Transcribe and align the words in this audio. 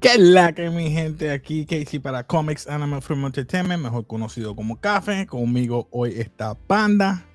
¿Qué 0.00 0.18
la 0.18 0.54
que 0.54 0.70
mi 0.70 0.90
gente 0.90 1.30
aquí? 1.30 1.66
Casey 1.66 1.98
para 2.00 2.26
Comics 2.26 2.66
Anime 2.66 3.00
Film 3.00 3.26
Entertainment, 3.26 3.82
mejor 3.82 4.06
conocido 4.06 4.56
como 4.56 4.80
Café. 4.80 5.26
Conmigo 5.26 5.88
hoy 5.92 6.18
está 6.18 6.54
Panda. 6.54 7.26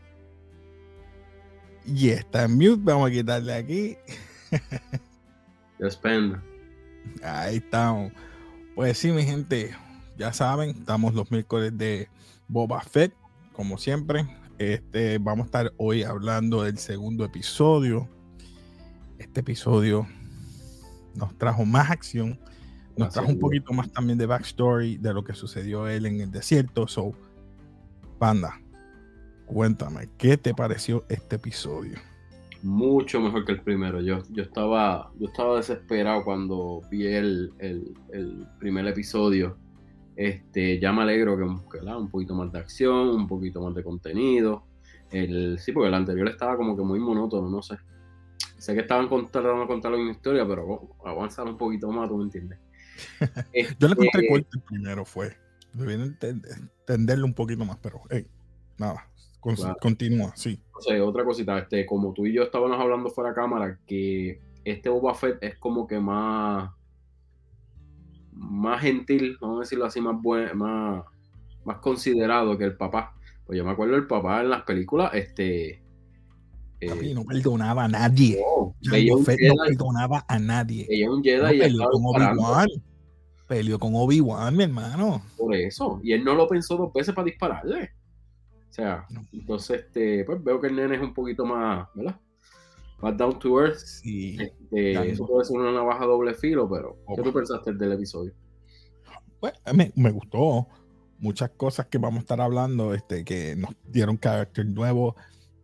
Y 1.86 2.10
está 2.10 2.44
en 2.44 2.56
mute. 2.58 2.82
Vamos 2.84 3.10
a 3.10 3.12
quitarle 3.14 3.54
aquí. 3.54 3.98
Yes, 5.86 5.98
Panda. 5.98 6.42
Ahí 7.22 7.58
estamos. 7.58 8.12
Pues 8.74 8.98
sí, 8.98 9.12
mi 9.12 9.24
gente, 9.24 9.76
ya 10.18 10.34
saben, 10.34 10.72
estamos 10.72 11.14
los 11.14 11.30
miércoles 11.30 11.78
de 11.78 12.10
Boba 12.48 12.82
Fett, 12.82 13.14
como 13.54 13.78
siempre. 13.78 14.26
Este, 14.58 15.20
vamos 15.20 15.44
a 15.44 15.46
estar 15.46 15.74
hoy 15.78 16.02
hablando 16.02 16.64
del 16.64 16.80
segundo 16.80 17.24
episodio. 17.24 18.10
Este 19.20 19.42
episodio 19.42 20.08
nos 21.14 21.38
trajo 21.38 21.66
más 21.66 21.92
acción, 21.92 22.40
nos 22.98 23.14
trajo 23.14 23.30
un 23.30 23.40
poquito 23.40 23.72
más 23.72 23.92
también 23.92 24.18
de 24.18 24.26
backstory 24.26 24.98
de 24.98 25.14
lo 25.14 25.24
que 25.24 25.36
sucedió 25.36 25.88
él 25.88 26.08
en 26.08 26.20
el 26.20 26.32
desierto. 26.32 26.88
So, 26.88 27.14
Panda, 28.18 28.60
cuéntame, 29.46 30.10
¿qué 30.18 30.36
te 30.36 30.56
pareció 30.56 31.06
este 31.10 31.36
episodio? 31.36 32.00
Mucho 32.66 33.20
mejor 33.22 33.46
que 33.46 33.52
el 33.52 33.62
primero. 33.62 34.02
Yo, 34.02 34.24
yo, 34.32 34.42
estaba, 34.42 35.12
yo 35.20 35.28
estaba 35.28 35.58
desesperado 35.58 36.24
cuando 36.24 36.82
vi 36.90 37.06
el, 37.06 37.54
el- 37.60 37.94
el 38.12 38.48
primer 38.60 38.88
episodio. 38.88 39.58
Este, 40.16 40.80
ya 40.80 40.92
me 40.92 41.04
alegro 41.04 41.38
que, 41.38 41.78
que, 41.80 41.86
un 41.86 42.10
poquito 42.10 42.34
más 42.34 42.52
de 42.52 42.60
acción, 42.60 43.10
un 43.10 43.28
poquito 43.28 43.62
más 43.62 43.76
de 43.76 43.84
contenido. 43.84 44.66
El, 45.12 45.60
sí, 45.60 45.72
porque 45.74 45.90
el 45.90 45.94
anterior 45.94 46.28
estaba 46.30 46.58
como 46.58 46.76
que 46.76 46.82
muy 46.84 47.00
monótono, 47.00 47.50
no 47.50 47.62
sé. 47.62 47.78
Sé 48.58 48.74
que 48.74 48.82
estaban 48.82 49.08
contando 49.10 49.62
a 49.62 49.68
contar 49.68 49.94
una 49.94 50.12
historia, 50.12 50.48
pero 50.48 50.66
oh, 50.68 51.08
avanzar 51.08 51.46
un 51.46 51.58
poquito 51.58 51.92
más, 51.92 52.10
tú 52.10 52.18
me 52.18 52.24
entiendes. 52.24 52.58
Yo 53.80 53.88
le 53.88 53.94
encontré 53.94 54.22
Este, 54.22 54.28
corto 54.28 54.50
el 54.58 54.62
primero, 54.64 55.06
fue. 55.06 55.38
Debí 55.74 55.94
entenderlo 55.94 57.26
un 57.26 57.34
poquito 57.34 57.64
más, 57.66 57.78
pero 57.78 58.02
hey, 58.10 58.26
nada, 58.78 59.08
con- 59.46 59.56
Claro. 59.56 59.78
continúa, 59.80 60.34
sí. 60.36 60.60
No 60.74 60.82
sé, 60.82 61.00
otra 61.00 61.24
cosita, 61.24 61.60
este, 61.60 61.86
como 61.86 62.12
tú 62.14 62.26
y 62.26 62.34
yo 62.34 62.44
estábamos 62.44 62.80
hablando 62.80 63.10
fuera 63.12 63.30
de 63.30 63.36
cámara, 63.36 63.80
que 63.86 64.42
este 64.64 64.90
Boba 64.90 65.14
Fett 65.14 65.38
es 65.44 65.56
como 65.60 65.86
que 65.86 66.00
más, 66.00 66.72
más 68.32 68.82
gentil, 68.82 69.38
vamos 69.40 69.58
a 69.58 69.60
decirlo 69.62 69.86
así, 69.86 70.02
más 70.02 70.20
buen, 70.22 70.58
más, 70.58 71.04
más 71.64 71.78
considerado 71.78 72.58
que 72.58 72.64
el 72.66 72.76
papá. 72.76 73.14
Pues 73.46 73.58
yo 73.58 73.64
me 73.64 73.72
acuerdo 73.72 73.94
del 73.94 74.08
papá 74.08 74.42
en 74.42 74.50
las 74.50 74.64
películas, 74.64 75.12
este, 75.14 75.84
eh, 76.82 77.14
no 77.14 77.24
perdonaba 77.24 77.86
a 77.86 77.88
nadie. 77.88 78.40
no, 78.42 78.74
no 79.20 79.24
perdonaba 79.24 80.26
a 80.28 80.40
nadie. 80.40 80.86
veía 80.90 81.10
un 81.10 81.18
No, 81.18 81.24
Jedi 81.24 81.56
y 81.56 81.60
peleó 81.60 81.90
con 81.92 82.02
Obi-Wan. 82.06 82.68
Peleó 83.48 83.78
con 83.80 83.92
Obi-Wan, 83.96 84.58
mi 84.58 84.64
hermano. 84.64 85.22
por 85.38 85.54
eso, 85.56 86.00
y 86.04 86.14
él 86.14 86.24
no 86.24 86.34
lo 86.34 86.48
pensó 86.48 86.76
dos 86.78 86.92
veces 86.92 87.14
para 87.14 87.26
dispararle. 87.26 87.92
O 88.76 88.82
sea, 88.82 89.06
No. 89.10 89.22
entonces, 89.32 89.86
este, 89.86 90.26
pues 90.26 90.44
veo 90.44 90.60
que 90.60 90.68
el 90.68 90.76
nene 90.76 90.96
es 90.96 91.02
un 91.02 91.14
poquito 91.14 91.46
más, 91.46 91.88
¿verdad? 91.96 92.20
Más 93.02 93.16
down 93.18 93.40
to 93.40 93.62
earth. 93.62 93.78
Sí. 93.78 94.38
Este, 94.38 95.12
eso 95.12 95.26
puede 95.26 95.46
ser 95.46 95.58
una 95.58 95.72
navaja 95.72 96.04
doble 96.06 96.34
filo, 96.34 96.70
pero 96.70 96.98
¿qué 97.16 97.22
tú 97.22 97.32
pensaste 97.32 97.74
del 97.74 97.94
episodio? 97.94 98.34
Pues, 99.40 99.54
me, 99.74 99.94
me 99.96 100.12
gustó. 100.12 100.68
Muchas 101.20 101.52
cosas 101.52 101.86
que 101.86 101.98
vamos 101.98 102.18
a 102.18 102.22
estar 102.22 102.42
hablando, 102.42 102.94
este, 102.94 103.24
que 103.24 103.56
nos 103.56 103.70
dieron 103.86 104.18
carácter 104.18 104.66
nuevo. 104.66 105.16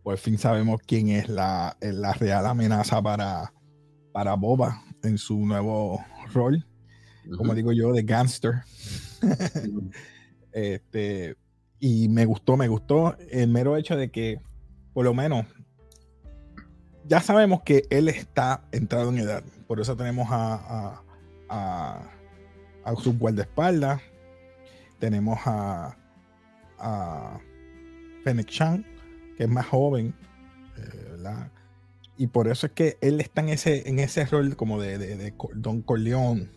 Por 0.02 0.16
fin 0.16 0.38
sabemos 0.38 0.80
quién 0.86 1.10
es 1.10 1.28
la, 1.28 1.76
la 1.82 2.14
real 2.14 2.46
amenaza 2.46 3.02
para, 3.02 3.52
para 4.12 4.34
Boba 4.36 4.82
en 5.02 5.18
su 5.18 5.38
nuevo 5.44 6.02
rol. 6.32 6.66
Como 7.36 7.54
digo 7.54 7.72
yo, 7.72 7.92
de 7.92 8.02
gangster. 8.04 8.62
Este, 10.52 11.34
y 11.84 12.08
me 12.08 12.26
gustó, 12.26 12.56
me 12.56 12.68
gustó 12.68 13.16
el 13.28 13.48
mero 13.48 13.76
hecho 13.76 13.96
de 13.96 14.08
que, 14.12 14.40
por 14.94 15.04
lo 15.04 15.14
menos, 15.14 15.46
ya 17.08 17.20
sabemos 17.20 17.62
que 17.62 17.82
él 17.90 18.08
está 18.08 18.62
entrado 18.70 19.08
en 19.08 19.18
edad. 19.18 19.42
Por 19.66 19.80
eso 19.80 19.96
tenemos 19.96 20.28
a, 20.30 20.54
a, 20.54 21.02
a, 21.48 22.10
a 22.84 22.94
su 22.94 23.18
guardaespaldas. 23.18 24.00
Tenemos 25.00 25.40
a, 25.44 25.96
a 26.78 27.40
Fennec 28.22 28.46
Chan, 28.46 28.86
que 29.36 29.42
es 29.42 29.50
más 29.50 29.66
joven, 29.66 30.14
eh, 30.76 31.08
¿verdad? 31.10 31.50
Y 32.16 32.28
por 32.28 32.46
eso 32.46 32.66
es 32.68 32.72
que 32.74 32.96
él 33.00 33.20
está 33.20 33.40
en 33.40 33.48
ese, 33.48 33.88
en 33.88 33.98
ese 33.98 34.24
rol 34.26 34.54
como 34.54 34.80
de, 34.80 34.98
de- 34.98 35.16
de 35.16 35.34
Don 35.56 35.82
Corleone. 35.82 36.48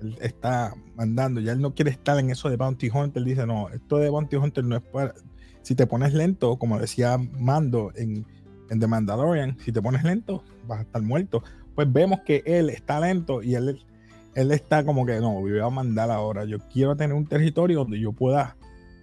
Él 0.00 0.16
está 0.20 0.74
mandando, 0.96 1.40
ya 1.40 1.52
él 1.52 1.60
no 1.60 1.74
quiere 1.74 1.90
estar 1.90 2.18
en 2.18 2.30
eso 2.30 2.48
de 2.48 2.56
Bounty 2.56 2.90
Hunter. 2.92 3.20
Él 3.22 3.24
dice, 3.24 3.46
no, 3.46 3.68
esto 3.68 3.98
de 3.98 4.10
Bounty 4.10 4.36
Hunter 4.36 4.64
no 4.64 4.76
es 4.76 4.82
para. 4.82 5.14
Si 5.62 5.74
te 5.74 5.86
pones 5.86 6.14
lento, 6.14 6.56
como 6.56 6.78
decía 6.78 7.18
Mando 7.18 7.92
en, 7.94 8.26
en 8.70 8.80
The 8.80 8.86
Mandalorian, 8.86 9.58
si 9.60 9.72
te 9.72 9.82
pones 9.82 10.02
lento, 10.04 10.42
vas 10.66 10.78
a 10.78 10.82
estar 10.82 11.02
muerto. 11.02 11.42
Pues 11.74 11.92
vemos 11.92 12.20
que 12.20 12.42
él 12.46 12.70
está 12.70 12.98
lento 13.00 13.42
y 13.42 13.54
él, 13.54 13.84
él 14.34 14.52
está 14.52 14.84
como 14.84 15.04
que 15.04 15.20
no, 15.20 15.32
voy 15.32 15.58
a 15.58 15.68
mandar 15.68 16.10
ahora. 16.10 16.44
Yo 16.44 16.58
quiero 16.72 16.96
tener 16.96 17.14
un 17.14 17.26
territorio 17.26 17.80
donde 17.80 18.00
yo 18.00 18.12
pueda. 18.12 18.56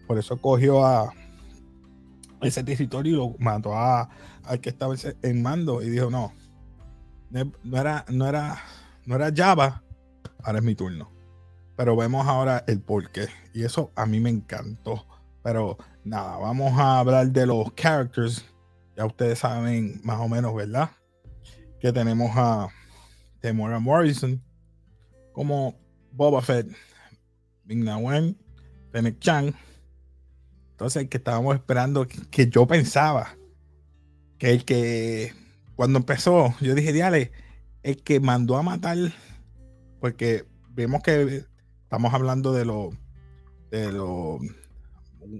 Por 0.07 0.17
eso 0.17 0.37
cogió 0.37 0.85
a 0.85 1.13
ese 2.41 2.63
territorio 2.63 3.13
y 3.13 3.15
lo 3.15 3.35
mató 3.39 3.75
a, 3.75 4.09
al 4.43 4.59
que 4.59 4.69
estaba 4.69 4.95
en 5.21 5.41
mando 5.41 5.81
y 5.81 5.89
dijo, 5.89 6.09
no 6.09 6.31
no 7.29 7.77
era, 7.79 8.05
no 8.09 8.27
era, 8.27 8.57
no 9.05 9.15
era 9.15 9.31
Java, 9.35 9.83
ahora 10.43 10.59
es 10.59 10.65
mi 10.65 10.75
turno. 10.75 11.11
Pero 11.75 11.95
vemos 11.95 12.27
ahora 12.27 12.63
el 12.67 12.81
porqué. 12.81 13.27
Y 13.53 13.63
eso 13.63 13.91
a 13.95 14.05
mí 14.05 14.19
me 14.19 14.29
encantó. 14.29 15.05
Pero 15.43 15.77
nada, 16.03 16.37
vamos 16.37 16.77
a 16.79 16.99
hablar 16.99 17.27
de 17.31 17.45
los 17.45 17.71
characters. 17.75 18.45
Ya 18.95 19.05
ustedes 19.05 19.39
saben 19.39 20.01
más 20.03 20.19
o 20.19 20.27
menos, 20.27 20.55
¿verdad? 20.55 20.89
Que 21.79 21.93
tenemos 21.93 22.31
a 22.35 22.69
Temora 23.39 23.79
Morrison 23.79 24.41
como 25.33 25.75
Boba 26.11 26.41
Fett, 26.41 26.67
Bing 27.63 27.87
Wen, 27.87 28.35
Fennec 28.91 29.19
Chan. 29.19 29.53
Entonces, 30.71 31.03
el 31.03 31.09
que 31.09 31.17
estábamos 31.17 31.55
esperando, 31.55 32.07
que, 32.07 32.19
que 32.31 32.49
yo 32.49 32.65
pensaba 32.65 33.37
que 34.39 34.51
el 34.51 34.65
que 34.65 35.33
cuando 35.75 35.99
empezó, 35.99 36.55
yo 36.59 36.73
dije, 36.73 36.91
diale, 36.91 37.31
el 37.83 38.01
que 38.01 38.19
mandó 38.19 38.57
a 38.57 38.63
matar, 38.63 38.97
porque 39.99 40.45
vemos 40.69 41.01
que 41.03 41.43
estamos 41.83 42.13
hablando 42.13 42.53
de 42.53 42.65
los 42.65 42.93
de 43.71 43.91
los 43.91 44.39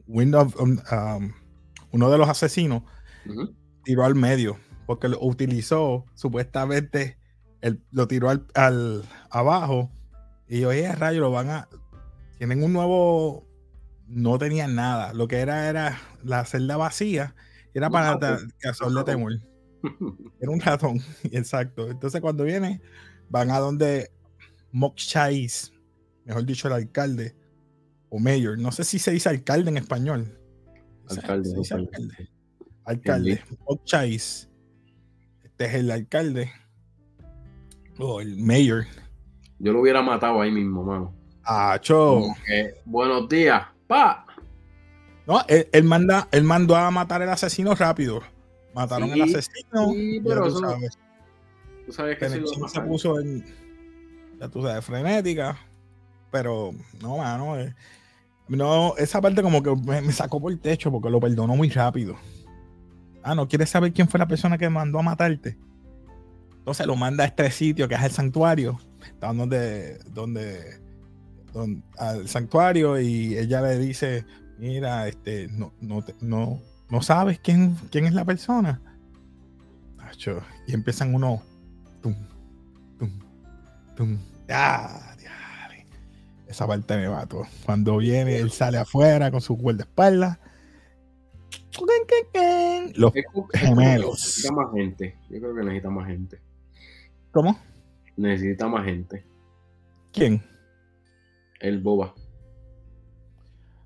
Wind 0.08 0.36
of- 0.36 0.60
um, 0.60 0.78
um, 0.92 1.32
uno 1.92 2.10
de 2.10 2.18
los 2.18 2.28
asesinos 2.30 2.84
tiró 3.84 4.04
al 4.06 4.16
medio 4.16 4.58
porque 4.86 5.08
lo 5.08 5.20
utilizó 5.22 6.06
supuestamente 6.14 7.18
el- 7.62 7.82
lo 7.92 8.08
tiró 8.08 8.30
al, 8.30 8.46
al- 8.54 9.04
abajo 9.30 9.92
y 10.48 10.64
oye 10.66 10.92
rayo 10.94 11.22
lo 11.22 11.32
van 11.32 11.50
a 11.50 11.68
tienen 12.38 12.64
un 12.64 12.74
nuevo 12.74 13.46
no 14.08 14.38
tenían 14.38 14.76
nada 14.76 15.14
lo 15.14 15.28
que 15.28 15.38
era 15.40 15.70
era 15.70 15.98
la 16.24 16.46
celda 16.46 16.78
vacía 16.78 17.36
era 17.74 17.90
para 17.90 18.18
causarle 18.60 19.00
Un 19.00 19.06
temor. 19.06 19.34
Era 20.42 20.52
un 20.52 20.60
ratón 20.60 21.00
exacto. 21.32 21.90
Entonces 21.90 22.20
cuando 22.20 22.44
viene 22.44 22.82
van 23.30 23.52
a 23.52 23.60
donde 23.60 24.10
Mokchais 24.78 25.74
mejor 26.26 26.46
dicho 26.46 26.68
el 26.68 26.74
alcalde 26.76 27.36
o 28.10 28.20
mayor 28.20 28.58
no 28.60 28.72
sé 28.72 28.84
si 28.84 29.00
se 29.00 29.12
dice 29.12 29.30
alcalde 29.30 29.70
en 29.72 29.78
español 29.78 30.40
Alcalde, 31.10 31.50
se 31.50 31.58
dice 31.58 31.74
alcalde. 31.74 32.30
alcalde 32.84 33.42
Mokchais 33.68 34.50
este 35.44 35.66
es 35.66 35.74
el 35.76 35.90
alcalde 35.92 36.52
o 37.98 38.22
el 38.22 38.38
mayor 38.38 38.86
Yo 39.60 39.74
lo 39.74 39.82
hubiera 39.82 40.04
matado 40.04 40.40
ahí 40.42 40.52
mismo, 40.52 40.84
mano. 40.84 41.14
Acho. 41.44 42.20
Como 42.22 42.36
que, 42.46 42.76
buenos 42.86 43.28
días, 43.28 43.66
pa. 43.88 44.24
No, 45.26 45.42
él, 45.48 45.68
él 45.72 45.84
manda, 45.84 46.28
él 46.32 46.44
mandó 46.44 46.76
a 46.76 46.92
matar 46.92 47.24
al 47.24 47.30
asesino 47.30 47.74
rápido. 47.74 48.22
Mataron 48.76 49.10
al 49.12 49.28
Sí, 49.28 49.36
asesino. 49.36 49.90
sí, 49.92 50.18
ya 50.18 50.24
pero 50.30 50.48
tú 50.54 50.60
sabes. 50.60 51.00
Tú 51.88 51.92
sabes 51.92 52.18
que 52.20 52.30
se 52.30 52.82
puso 52.82 53.20
en, 53.20 53.44
ya 54.40 54.50
tú 54.50 54.62
sabes, 54.62 54.84
frenética. 54.84 55.58
Pero, 56.32 56.74
no, 57.02 57.18
mano. 57.18 57.58
eh, 57.58 57.74
no, 58.48 58.96
esa 58.98 59.22
parte 59.22 59.42
como 59.42 59.62
que 59.62 59.76
me, 59.76 60.12
sacó 60.12 60.40
por 60.40 60.52
el 60.52 60.60
techo 60.60 60.92
porque 60.92 61.10
lo 61.10 61.20
perdonó 61.20 61.56
muy 61.56 61.70
rápido. 61.70 62.16
Ah, 63.24 63.36
¿no 63.36 63.48
quieres 63.48 63.70
saber 63.70 63.94
quién 63.94 64.08
fue 64.08 64.20
la 64.20 64.28
persona 64.28 64.58
que 64.58 64.70
mandó 64.70 65.00
a 65.00 65.04
matarte? 65.04 65.58
Entonces 66.58 66.86
lo 66.86 66.96
manda 66.96 67.24
a 67.24 67.28
este 67.28 67.50
sitio 67.52 67.88
que 67.88 67.96
es 67.96 68.04
el 68.04 68.12
santuario, 68.12 68.80
donde, 69.22 70.00
donde, 70.14 70.80
donde 71.54 71.82
al 71.98 72.28
santuario 72.28 73.00
y 73.00 73.38
ella 73.38 73.62
le 73.62 73.80
dice, 73.80 74.26
mira, 74.58 75.08
este, 75.08 75.48
no, 75.50 75.74
no, 75.82 76.04
no, 76.22 76.62
no 76.90 77.02
sabes 77.02 77.40
quién, 77.40 77.76
quién 77.90 78.06
es 78.06 78.14
la 78.14 78.26
persona. 78.26 78.82
Y 80.68 80.74
empiezan 80.74 81.14
uno, 81.14 81.42
tum, 82.02 82.16
tum, 83.98 84.18
ah, 84.50 85.08
esa 86.48 86.66
parte 86.66 86.96
me 86.96 87.08
todo 87.28 87.46
Cuando 87.66 87.98
viene, 87.98 88.38
él 88.38 88.52
sale 88.52 88.78
afuera 88.78 89.30
con 89.32 89.42
su 89.42 89.58
espalda 89.78 90.40
Los 92.96 93.14
gemelos. 93.54 94.14
Necesita 94.14 94.54
más 94.54 94.74
gente. 94.74 95.18
Yo 95.30 95.40
creo 95.40 95.56
que 95.56 95.62
necesita 95.62 95.90
más 95.90 96.08
gente. 96.08 96.42
¿Cómo? 97.32 97.60
Necesita 98.16 98.68
más 98.68 98.86
gente. 98.86 99.26
¿Quién? 100.14 100.42
El 101.60 101.82
Boba. 101.82 102.16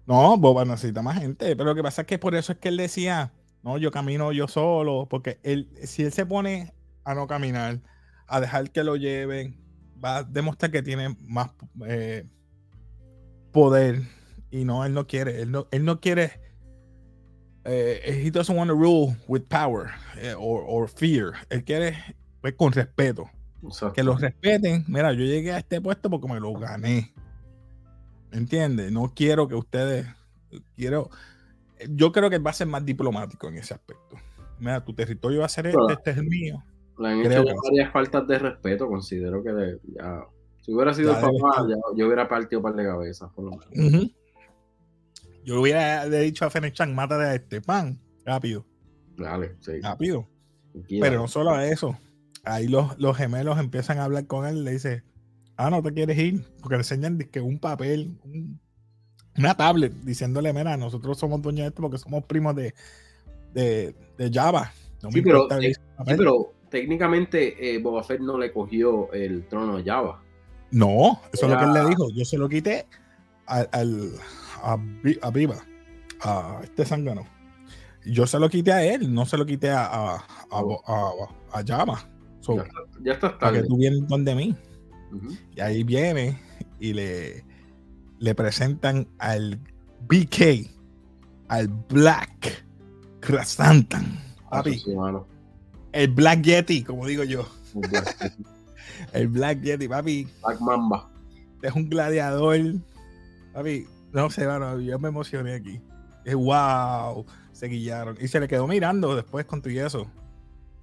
No, 0.05 0.37
Boba 0.37 0.63
necesita 0.63 1.01
más 1.01 1.19
gente. 1.19 1.55
Pero 1.55 1.69
lo 1.69 1.75
que 1.75 1.83
pasa 1.83 2.01
es 2.01 2.07
que 2.07 2.19
por 2.19 2.35
eso 2.35 2.53
es 2.53 2.59
que 2.59 2.69
él 2.69 2.77
decía, 2.77 3.33
no, 3.63 3.77
yo 3.77 3.91
camino 3.91 4.31
yo 4.31 4.47
solo. 4.47 5.07
Porque 5.09 5.39
él, 5.43 5.69
si 5.83 6.03
él 6.03 6.11
se 6.11 6.25
pone 6.25 6.73
a 7.03 7.15
no 7.15 7.27
caminar, 7.27 7.81
a 8.27 8.39
dejar 8.39 8.71
que 8.71 8.83
lo 8.83 8.95
lleven, 8.95 9.57
va 10.03 10.17
a 10.17 10.23
demostrar 10.23 10.71
que 10.71 10.81
tiene 10.81 11.15
más 11.27 11.51
eh, 11.85 12.25
poder 13.51 14.01
y 14.49 14.65
no, 14.65 14.85
él 14.85 14.93
no 14.93 15.07
quiere, 15.07 15.41
él 15.41 15.51
no, 15.51 15.67
él 15.71 15.85
no 15.85 15.99
quiere, 15.99 16.39
eh, 17.63 18.23
he 18.25 18.31
doesn't 18.31 18.57
want 18.57 18.69
to 18.69 18.75
rule 18.75 19.15
with 19.27 19.43
power 19.43 19.91
eh, 20.17 20.35
or, 20.37 20.89
fear, 20.89 21.33
él 21.49 21.63
quiere 21.63 21.97
pues, 22.41 22.53
con 22.55 22.71
respeto, 22.73 23.29
que 23.93 24.03
lo 24.03 24.17
respeten, 24.17 24.83
mira, 24.87 25.13
yo 25.13 25.23
llegué 25.23 25.53
a 25.53 25.59
este 25.59 25.79
puesto 25.79 26.09
porque 26.09 26.27
me 26.27 26.39
lo 26.39 26.53
gané, 26.53 27.13
¿entiendes? 28.31 28.91
No 28.91 29.13
quiero 29.15 29.47
que 29.47 29.55
ustedes, 29.55 30.07
quiero, 30.75 31.09
yo 31.89 32.11
creo 32.11 32.29
que 32.29 32.39
va 32.39 32.51
a 32.51 32.55
ser 32.55 32.67
más 32.67 32.83
diplomático 32.85 33.47
en 33.47 33.57
ese 33.57 33.73
aspecto. 33.73 34.17
Mira, 34.59 34.83
tu 34.83 34.93
territorio 34.93 35.39
va 35.39 35.45
a 35.47 35.49
ser 35.49 35.67
este, 35.67 35.93
este 35.93 36.11
es 36.11 36.17
el 36.17 36.25
mío. 36.25 36.63
Le 37.01 37.07
han 37.09 37.19
hecho 37.19 37.43
varias 37.63 37.91
faltas 37.91 38.27
de 38.27 38.39
respeto, 38.39 38.87
considero 38.87 39.43
que 39.43 39.77
ya 39.95 40.23
si 40.61 40.73
hubiera 40.73 40.93
sido 40.93 41.11
el 41.11 41.21
papá, 41.21 41.65
yo 41.95 42.05
hubiera 42.05 42.27
partido 42.29 42.59
un 42.59 42.63
par 42.63 42.75
de 42.75 42.83
cabezas, 42.83 43.31
por 43.33 43.45
lo 43.45 43.51
menos. 43.51 44.11
Yo 45.43 45.59
hubiera 45.59 46.07
dicho 46.07 46.45
a 46.45 46.51
Fenechan, 46.51 46.93
mata 46.93 47.19
a 47.19 47.33
este 47.33 47.61
pan, 47.61 47.99
rápido. 48.23 48.63
Dale, 49.17 49.55
sí. 49.59 49.81
Rápido. 49.81 50.27
Pero 50.87 51.21
no 51.21 51.27
solo 51.27 51.59
eso. 51.59 51.97
Ahí 52.43 52.67
los, 52.67 52.97
los, 52.99 53.17
gemelos 53.17 53.59
empiezan 53.59 53.97
a 53.97 54.05
hablar 54.05 54.27
con 54.27 54.45
él 54.45 54.57
y 54.57 54.61
le 54.61 54.71
dice, 54.71 55.03
ah, 55.57 55.71
no 55.71 55.81
te 55.81 55.93
quieres 55.93 56.17
ir, 56.17 56.45
porque 56.59 56.75
le 56.75 56.81
enseñan 56.81 57.17
que 57.17 57.41
un 57.41 57.59
papel, 57.59 58.11
una 59.37 59.55
tablet, 59.55 59.93
diciéndole, 60.03 60.53
mira, 60.53 60.77
nosotros 60.77 61.17
somos 61.17 61.41
dueños 61.41 61.63
de 61.63 61.67
esto 61.69 61.81
porque 61.81 61.97
somos 61.97 62.23
primos 62.25 62.55
de, 62.55 62.73
de, 63.53 64.31
Java. 64.31 64.71
sí, 65.09 65.21
pero, 65.21 65.47
pero, 66.05 66.53
técnicamente 66.71 67.75
eh, 67.75 67.77
Boba 67.79 68.03
Fett 68.03 68.21
no 68.21 68.39
le 68.39 68.51
cogió 68.51 69.11
el 69.13 69.45
trono 69.47 69.77
de 69.77 69.83
Java. 69.83 70.23
No, 70.71 71.19
eso 71.31 71.45
es 71.45 71.51
lo 71.51 71.59
que 71.59 71.65
él 71.65 71.73
le 71.73 71.85
dijo. 71.89 72.09
Yo 72.11 72.25
se 72.25 72.37
lo 72.37 72.49
quité 72.49 72.87
al, 73.45 73.67
a, 74.63 74.77
a, 75.21 75.31
Viva, 75.31 75.57
a 76.21 76.61
este 76.63 76.85
zángano. 76.85 77.27
Yo 78.05 78.25
se 78.25 78.39
lo 78.39 78.49
quité 78.49 78.71
a 78.71 78.83
él, 78.83 79.13
no 79.13 79.25
se 79.25 79.37
lo 79.37 79.45
quité 79.45 79.69
a, 79.69 79.83
a, 79.85 80.23
a, 81.51 81.61
Llama. 81.61 82.09
ya, 83.03 83.13
está, 83.13 83.37
Para 83.37 83.61
que 83.61 83.67
tú 83.67 83.77
vienes 83.77 84.07
donde 84.07 84.33
mí. 84.33 84.55
Y 85.55 85.59
ahí 85.59 85.83
viene 85.83 86.39
y 86.79 86.93
le, 86.93 87.43
le 88.19 88.33
presentan 88.33 89.07
al 89.19 89.59
BK, 90.07 90.71
al 91.49 91.67
Black 91.67 92.65
Krasantan. 93.19 94.19
Papi. 94.49 94.81
El 95.93 96.07
Black 96.09 96.41
Yeti, 96.41 96.83
como 96.83 97.05
digo 97.05 97.23
yo. 97.23 97.47
El 99.13 99.27
Black 99.27 99.61
Yeti, 99.61 99.87
papi. 99.87 100.27
Black 100.45 100.61
Mamba. 100.61 101.09
Es 101.61 101.73
un 101.73 101.89
gladiador. 101.89 102.59
Papi, 103.53 103.85
no 104.13 104.29
sé, 104.29 104.45
bueno, 104.45 104.79
yo 104.79 104.99
me 104.99 105.09
emocioné 105.09 105.55
aquí. 105.55 105.81
Es 106.23 106.35
wow. 106.35 107.25
Se 107.51 107.67
guillaron. 107.67 108.17
Y 108.19 108.27
se 108.27 108.39
le 108.39 108.47
quedó 108.47 108.67
mirando 108.67 109.15
después 109.15 109.45
con 109.45 109.61
tu 109.61 109.69
y 109.69 109.79
eso. 109.79 110.09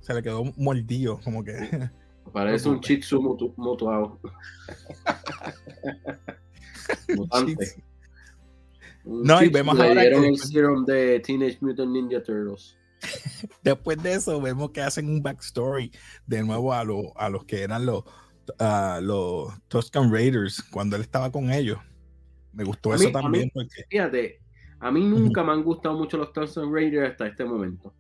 Se 0.00 0.14
le 0.14 0.22
quedó 0.22 0.44
mordido, 0.56 1.20
como 1.24 1.42
que. 1.42 1.90
Parece 2.32 2.68
un 2.68 2.80
chitsu 2.80 3.20
mutuado. 3.56 4.20
Mutante. 7.16 7.82
no, 9.04 9.42
y 9.42 9.48
vemos 9.48 9.78
ahora. 9.78 10.02
Que... 10.02 10.28
el 10.28 10.38
serum 10.38 10.84
de 10.84 11.20
Teenage 11.20 11.58
Mutant 11.60 11.90
Ninja 11.90 12.22
Turtles. 12.22 12.77
Después 13.62 14.02
de 14.02 14.14
eso, 14.14 14.40
vemos 14.40 14.70
que 14.70 14.82
hacen 14.82 15.08
un 15.08 15.22
backstory 15.22 15.92
de 16.26 16.42
nuevo 16.42 16.72
a, 16.72 16.80
a 16.80 17.28
los 17.28 17.44
que 17.44 17.62
eran 17.62 17.86
los, 17.86 18.04
uh, 18.60 19.00
los 19.00 19.52
Tuscan 19.68 20.12
Raiders 20.12 20.62
cuando 20.62 20.96
él 20.96 21.02
estaba 21.02 21.30
con 21.30 21.50
ellos. 21.50 21.78
Me 22.52 22.64
gustó 22.64 22.94
eso 22.94 23.10
también. 23.12 23.50
Fíjate, 23.88 24.40
a 24.80 24.90
mí 24.90 25.04
nunca 25.04 25.44
me 25.44 25.52
han 25.52 25.62
gustado 25.62 25.96
mucho 25.96 26.16
los 26.16 26.32
Tuscan 26.32 26.72
Raiders 26.72 27.12
hasta 27.12 27.26
este 27.26 27.44
momento. 27.44 27.94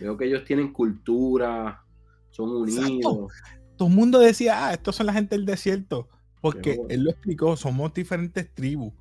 Veo 0.00 0.16
que 0.16 0.26
ellos 0.26 0.44
tienen 0.44 0.72
cultura, 0.72 1.82
son 2.30 2.50
unidos. 2.50 3.32
Todo 3.76 3.88
el 3.88 3.94
mundo 3.94 4.18
decía, 4.18 4.66
ah, 4.66 4.72
estos 4.74 4.96
son 4.96 5.06
la 5.06 5.12
gente 5.12 5.36
del 5.36 5.46
desierto. 5.46 6.08
Porque 6.40 6.78
él 6.88 7.02
lo 7.02 7.10
explicó, 7.10 7.56
somos 7.56 7.92
diferentes 7.94 8.52
tribus 8.54 8.92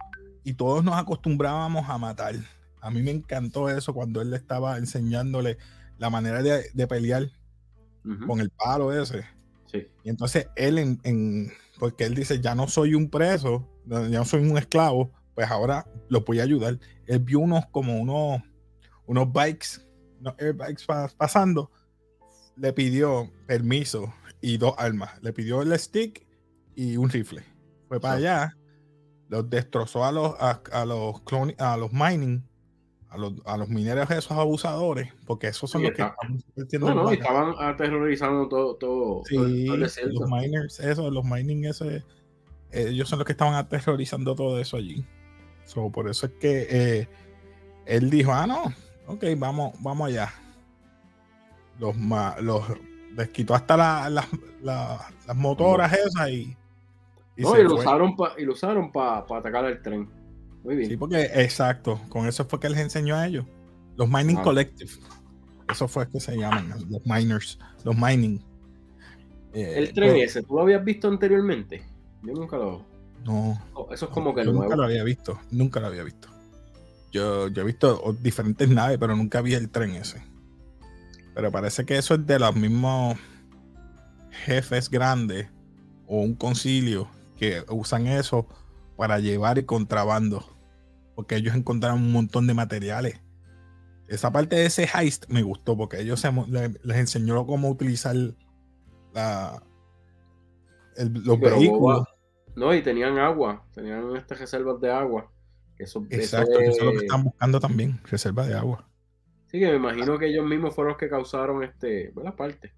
y 0.44 0.54
todos 0.54 0.84
nos 0.84 0.96
acostumbrábamos 0.96 1.88
a 1.90 1.98
matar. 1.98 2.36
A 2.86 2.92
mí 2.92 3.02
me 3.02 3.10
encantó 3.10 3.68
eso 3.68 3.96
cuando 3.96 4.22
él 4.22 4.30
le 4.30 4.38
estaba 4.38 4.78
enseñándole 4.78 5.58
la 5.98 6.12
manera 6.12 6.44
de, 6.44 6.88
pelear 6.88 7.32
con 8.28 8.40
el 8.40 8.52
palo 8.52 8.94
ese. 8.94 9.26
Y 10.04 10.10
entonces 10.10 10.50
él, 10.56 10.78
en, 10.78 11.52
porque 11.80 12.04
él 12.04 12.14
dice, 12.14 12.40
ya 12.42 12.54
no 12.54 12.68
soy 12.68 12.94
un 12.94 13.10
preso, 13.10 13.68
ya 13.88 14.20
no 14.20 14.26
soy 14.26 14.48
un 14.48 14.56
esclavo, 14.60 15.12
pues 15.34 15.50
ahora 15.50 15.88
lo 16.10 16.22
voy 16.22 16.40
a 16.40 16.44
ayudar. 16.44 16.78
Él 17.08 17.20
vio 17.22 17.40
unos 17.40 17.66
como 17.72 18.00
unos, 18.00 18.44
unos 19.08 19.34
bikes, 19.34 19.82
unos 20.20 20.36
airbikes 20.38 20.86
pasando, 21.18 21.72
le 22.56 22.72
pidió 22.72 23.32
permiso 23.48 24.14
y 24.42 24.58
dos 24.58 24.76
armas. 24.78 25.10
Le 25.24 25.34
pidió 25.34 25.64
el 25.64 25.78
stick 25.80 26.24
y 26.76 26.98
un 26.98 27.10
rifle. 27.10 27.44
Fue 27.88 28.00
para 28.00 28.14
allá, 28.14 28.58
los 29.28 29.50
destrozó 29.50 30.06
a 30.06 30.12
los, 30.12 30.36
a, 30.40 30.86
los, 30.86 31.24
a 31.58 31.78
los 31.78 31.92
mining 31.92 32.44
a 33.46 33.58
los, 33.58 33.70
mineros 33.70 34.10
esos 34.12 34.32
abusadores, 34.32 35.14
porque 35.26 35.48
esos 35.48 35.70
son 35.70 35.84
los 35.84 35.92
que 35.94 36.04
estaban 37.14 37.56
aterrorizando 37.60 38.48
todo, 38.48 38.76
todo, 38.76 39.24
sí, 39.26 39.68
los 39.68 40.30
miners, 40.30 40.80
eso, 40.80 41.10
los 41.10 41.24
mining 41.24 41.66
ese, 41.66 42.04
ellos 42.72 43.08
son 43.10 43.20
los 43.20 43.26
que 43.26 43.32
estaban 43.32 43.54
aterrorizando 43.54 44.36
todo 44.36 44.60
eso 44.60 44.78
allí. 44.78 45.06
por 45.92 46.10
eso 46.10 46.28
es 46.28 46.34
que 46.34 46.68
eh, 46.70 47.08
él 47.86 48.10
dijo, 48.10 48.32
ah, 48.32 48.46
no, 48.46 48.74
ok, 49.08 49.24
vamos, 49.38 49.74
vamos 49.82 50.10
allá. 50.10 50.34
Los, 51.80 51.96
los 52.42 52.64
les 53.16 53.30
quitó 53.30 53.56
hasta 53.56 54.10
las 54.10 55.36
motoras 55.36 55.94
esas 55.94 56.30
y, 56.30 56.56
y, 57.38 57.42
no, 57.42 57.58
y 57.58 57.64
lo, 57.64 57.76
usaron 57.76 58.16
y 58.38 58.44
lo 58.44 58.54
usaron 58.54 58.92
para 58.92 59.20
atacar 59.20 59.66
el 59.66 59.82
tren. 59.82 60.10
Muy 60.66 60.76
bien. 60.76 60.90
Sí, 60.90 60.98
porque 60.98 61.30
exacto, 61.36 62.02
con 62.10 62.28
eso 62.28 62.44
fue 62.46 62.60
que 62.60 62.70
les 62.70 62.80
enseñó 62.80 63.16
a 63.16 63.28
ellos. 63.28 63.46
Los 63.96 64.10
Mining 64.10 64.38
Collective. 64.38 64.92
Eso 65.70 65.88
fue 65.88 66.10
que 66.10 66.20
se 66.20 66.36
llaman, 66.38 66.70
los 66.90 67.06
miners, 67.06 67.58
los 67.84 67.96
mining. 67.96 68.40
Eh, 69.54 69.76
el 69.78 69.94
tren 69.94 70.18
ese, 70.18 70.44
¿tú 70.44 70.56
lo 70.56 70.62
habías 70.62 70.84
visto 70.84 71.08
anteriormente? 71.08 71.84
Yo 72.24 72.34
nunca 72.34 72.58
lo. 72.58 72.86
No. 73.24 73.60
Oh, 73.74 73.88
eso 73.92 74.06
es 74.06 74.12
como 74.12 74.36
que 74.36 74.44
yo 74.44 74.52
Nunca 74.52 74.76
lo 74.76 74.84
había 74.84 75.04
visto, 75.04 75.40
nunca 75.50 75.80
lo 75.80 75.88
había 75.88 76.04
visto. 76.04 76.28
Yo, 77.12 77.48
yo 77.48 77.62
he 77.62 77.66
visto 77.66 78.16
diferentes 78.22 78.70
naves, 78.70 78.98
pero 79.00 79.16
nunca 79.16 79.42
vi 79.42 79.54
el 79.54 79.70
tren 79.70 79.92
ese. 79.92 80.22
Pero 81.34 81.52
parece 81.52 81.86
que 81.86 81.98
eso 81.98 82.16
es 82.16 82.26
de 82.28 82.38
los 82.38 82.56
mismos 82.56 83.18
jefes 84.46 84.90
grandes 84.90 85.48
o 86.08 86.22
un 86.22 86.36
concilio 86.36 87.08
que 87.38 87.64
usan 87.70 88.08
eso 88.08 88.48
para 88.98 89.20
llevar 89.20 89.58
el 89.58 89.66
contrabando 89.66 90.55
porque 91.16 91.36
ellos 91.36 91.56
encontraron 91.56 92.02
un 92.02 92.12
montón 92.12 92.48
de 92.48 92.54
materiales. 92.54 93.22
Esa 94.08 94.32
parte 94.32 94.56
de 94.56 94.66
ese 94.66 94.88
heist 94.94 95.28
me 95.30 95.42
gustó 95.42 95.76
porque 95.76 96.00
ellos 96.00 96.24
les 96.84 96.98
enseñó 96.98 97.46
cómo 97.48 97.70
utilizar 97.70 98.16
la, 99.14 99.64
los 100.98 101.40
vehículos. 101.40 102.08
no, 102.56 102.74
y 102.74 102.84
tenían 102.84 103.18
agua, 103.18 103.66
tenían 103.74 104.16
estas 104.16 104.40
reservas 104.40 104.80
de 104.80 104.92
agua. 104.92 105.32
Eso, 105.78 106.06
Exacto, 106.10 106.60
eso 106.60 106.78
es 106.78 106.84
lo 106.84 106.92
que 106.92 107.06
están 107.06 107.24
buscando 107.24 107.60
también, 107.60 108.00
reservas 108.10 108.48
de 108.48 108.54
agua. 108.54 108.88
Sí, 109.48 109.60
que 109.60 109.68
me 109.68 109.76
imagino 109.76 110.18
que 110.18 110.28
ellos 110.28 110.46
mismos 110.46 110.74
fueron 110.74 110.92
los 110.92 110.98
que 110.98 111.10
causaron 111.10 111.64
este, 111.64 112.12
buena 112.12 112.36
parte. 112.36 112.74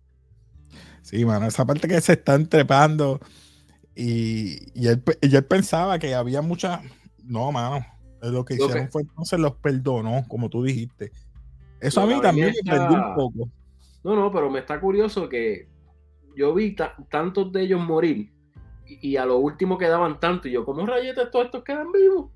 Sí, 1.02 1.24
mano, 1.26 1.48
esa 1.48 1.66
parte 1.66 1.88
que 1.88 2.02
se 2.02 2.14
están 2.14 2.48
trepando 2.48 3.20
y, 4.00 4.80
y, 4.80 4.88
él, 4.88 5.02
pensaba 5.46 5.98
que 5.98 6.14
había 6.14 6.44
muchas. 6.44 6.82
No, 7.24 7.52
mano. 7.52 7.84
Lo 8.22 8.44
que 8.44 8.56
hicieron 8.56 8.90
fue 8.90 9.04
entonces 9.04 9.40
los 9.40 9.56
perdonó, 9.56 10.26
como 10.28 10.50
tú 10.50 10.64
dijiste. 10.64 11.12
Eso 11.80 12.02
a 12.02 12.08
mí 12.08 12.20
también 12.22 12.54
me 12.64 12.72
perdió 12.72 12.98
un 12.98 13.16
poco. 13.16 13.50
No, 14.04 14.16
no, 14.16 14.32
pero 14.32 14.50
me 14.50 14.60
está 14.60 14.80
curioso 14.80 15.30
que 15.30 15.68
yo 16.36 16.54
vi 16.54 16.76
tantos 17.10 17.52
de 17.52 17.64
ellos 17.64 17.82
morir 17.82 18.32
y, 18.86 19.18
a 19.18 19.26
lo 19.26 19.38
último 19.38 19.78
quedaban 19.78 20.20
tantos. 20.20 20.48
Y 20.48 20.54
yo, 20.54 20.66
¿cómo 20.66 20.86
rayetes 20.86 21.30
todos 21.32 21.46
estos 21.46 21.64
quedan 21.64 21.92
vivos? 21.92 22.32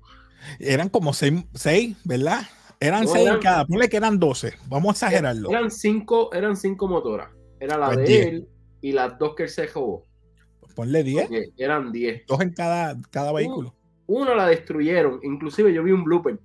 Eran 0.58 0.88
como 0.88 1.12
seis, 1.12 1.96
¿verdad? 2.04 2.42
Eran 2.78 3.06
seis 3.06 3.28
en 3.28 3.38
cada. 3.38 3.64
Ponle 3.64 3.88
que 3.88 3.96
eran 3.96 4.18
doce. 4.18 4.54
Vamos 4.68 4.90
a 4.90 5.06
exagerarlo. 5.06 5.50
Eran 5.50 5.70
cinco, 5.70 6.32
eran 6.32 6.56
cinco 6.56 6.88
motoras. 6.88 7.30
Era 7.60 7.78
la 7.78 7.86
pues 7.86 7.98
de 7.98 8.22
él 8.22 8.48
y 8.80 8.92
las 8.92 9.18
dos 9.18 9.34
que 9.34 9.44
él 9.44 9.48
se 9.48 9.68
jugó. 9.68 10.02
Pues 10.60 10.74
ponle 10.74 11.02
diez. 11.04 11.28
eran 11.56 11.92
diez. 11.92 12.26
Dos 12.26 12.40
en 12.40 12.52
cada, 12.52 13.00
cada 13.10 13.32
vehículo. 13.32 13.74
Uno, 14.12 14.34
la 14.34 14.46
destruyeron. 14.46 15.20
Inclusive 15.22 15.72
yo 15.72 15.82
vi 15.82 15.92
un 15.92 16.04
blooper. 16.04 16.38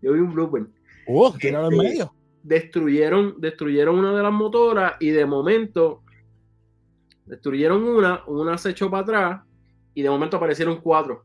Yo 0.00 0.12
vi 0.12 0.20
un 0.20 0.32
blooper. 0.32 0.66
Oh, 1.06 1.32
tiraron 1.32 1.72
en 1.72 1.78
medio. 1.78 2.14
Destruyeron, 2.42 3.40
destruyeron 3.40 3.98
una 3.98 4.16
de 4.16 4.22
las 4.22 4.32
motoras 4.32 4.94
y 5.00 5.10
de 5.10 5.26
momento 5.26 6.02
destruyeron 7.26 7.82
una, 7.82 8.22
una 8.26 8.56
se 8.56 8.70
echó 8.70 8.90
para 8.90 9.02
atrás 9.02 9.42
y 9.94 10.02
de 10.02 10.08
momento 10.08 10.36
aparecieron 10.36 10.80
cuatro. 10.80 11.24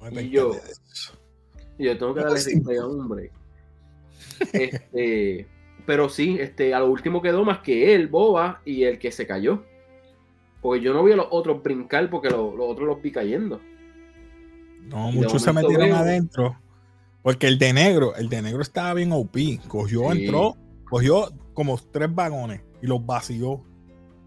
Uh, 0.00 0.18
y 0.18 0.30
yo, 0.30 0.52
yo 1.78 1.98
tengo 1.98 2.14
que 2.14 2.22
darle 2.22 2.78
a 2.78 2.86
un 2.86 3.08
break. 3.08 3.32
Este, 4.52 5.46
pero 5.84 6.08
sí, 6.08 6.38
este, 6.40 6.72
a 6.72 6.80
lo 6.80 6.86
último 6.86 7.20
quedó 7.20 7.44
más 7.44 7.58
que 7.58 7.94
él, 7.94 8.08
Boba, 8.08 8.62
y 8.64 8.84
el 8.84 8.98
que 8.98 9.12
se 9.12 9.26
cayó. 9.26 9.62
Porque 10.66 10.80
yo 10.80 10.92
no 10.92 11.04
vi 11.04 11.12
a 11.12 11.16
los 11.16 11.28
otros 11.30 11.62
brincar 11.62 12.10
porque 12.10 12.28
los, 12.28 12.52
otros 12.58 12.88
los 12.88 13.00
vi 13.00 13.12
cayendo. 13.12 13.60
No, 14.82 15.12
muchos 15.12 15.40
se 15.40 15.52
metieron 15.52 15.92
adentro. 15.92 16.56
Porque 17.22 17.46
el 17.46 17.56
de 17.56 17.72
negro, 17.72 18.16
el 18.16 18.28
de 18.28 18.42
negro 18.42 18.62
estaba 18.62 18.92
bien 18.94 19.12
OP. 19.12 19.36
Cogió, 19.68 20.10
entró, 20.10 20.56
cogió 20.90 21.28
como 21.54 21.78
tres 21.92 22.12
vagones 22.12 22.62
y 22.82 22.88
los 22.88 23.06
vació. 23.06 23.62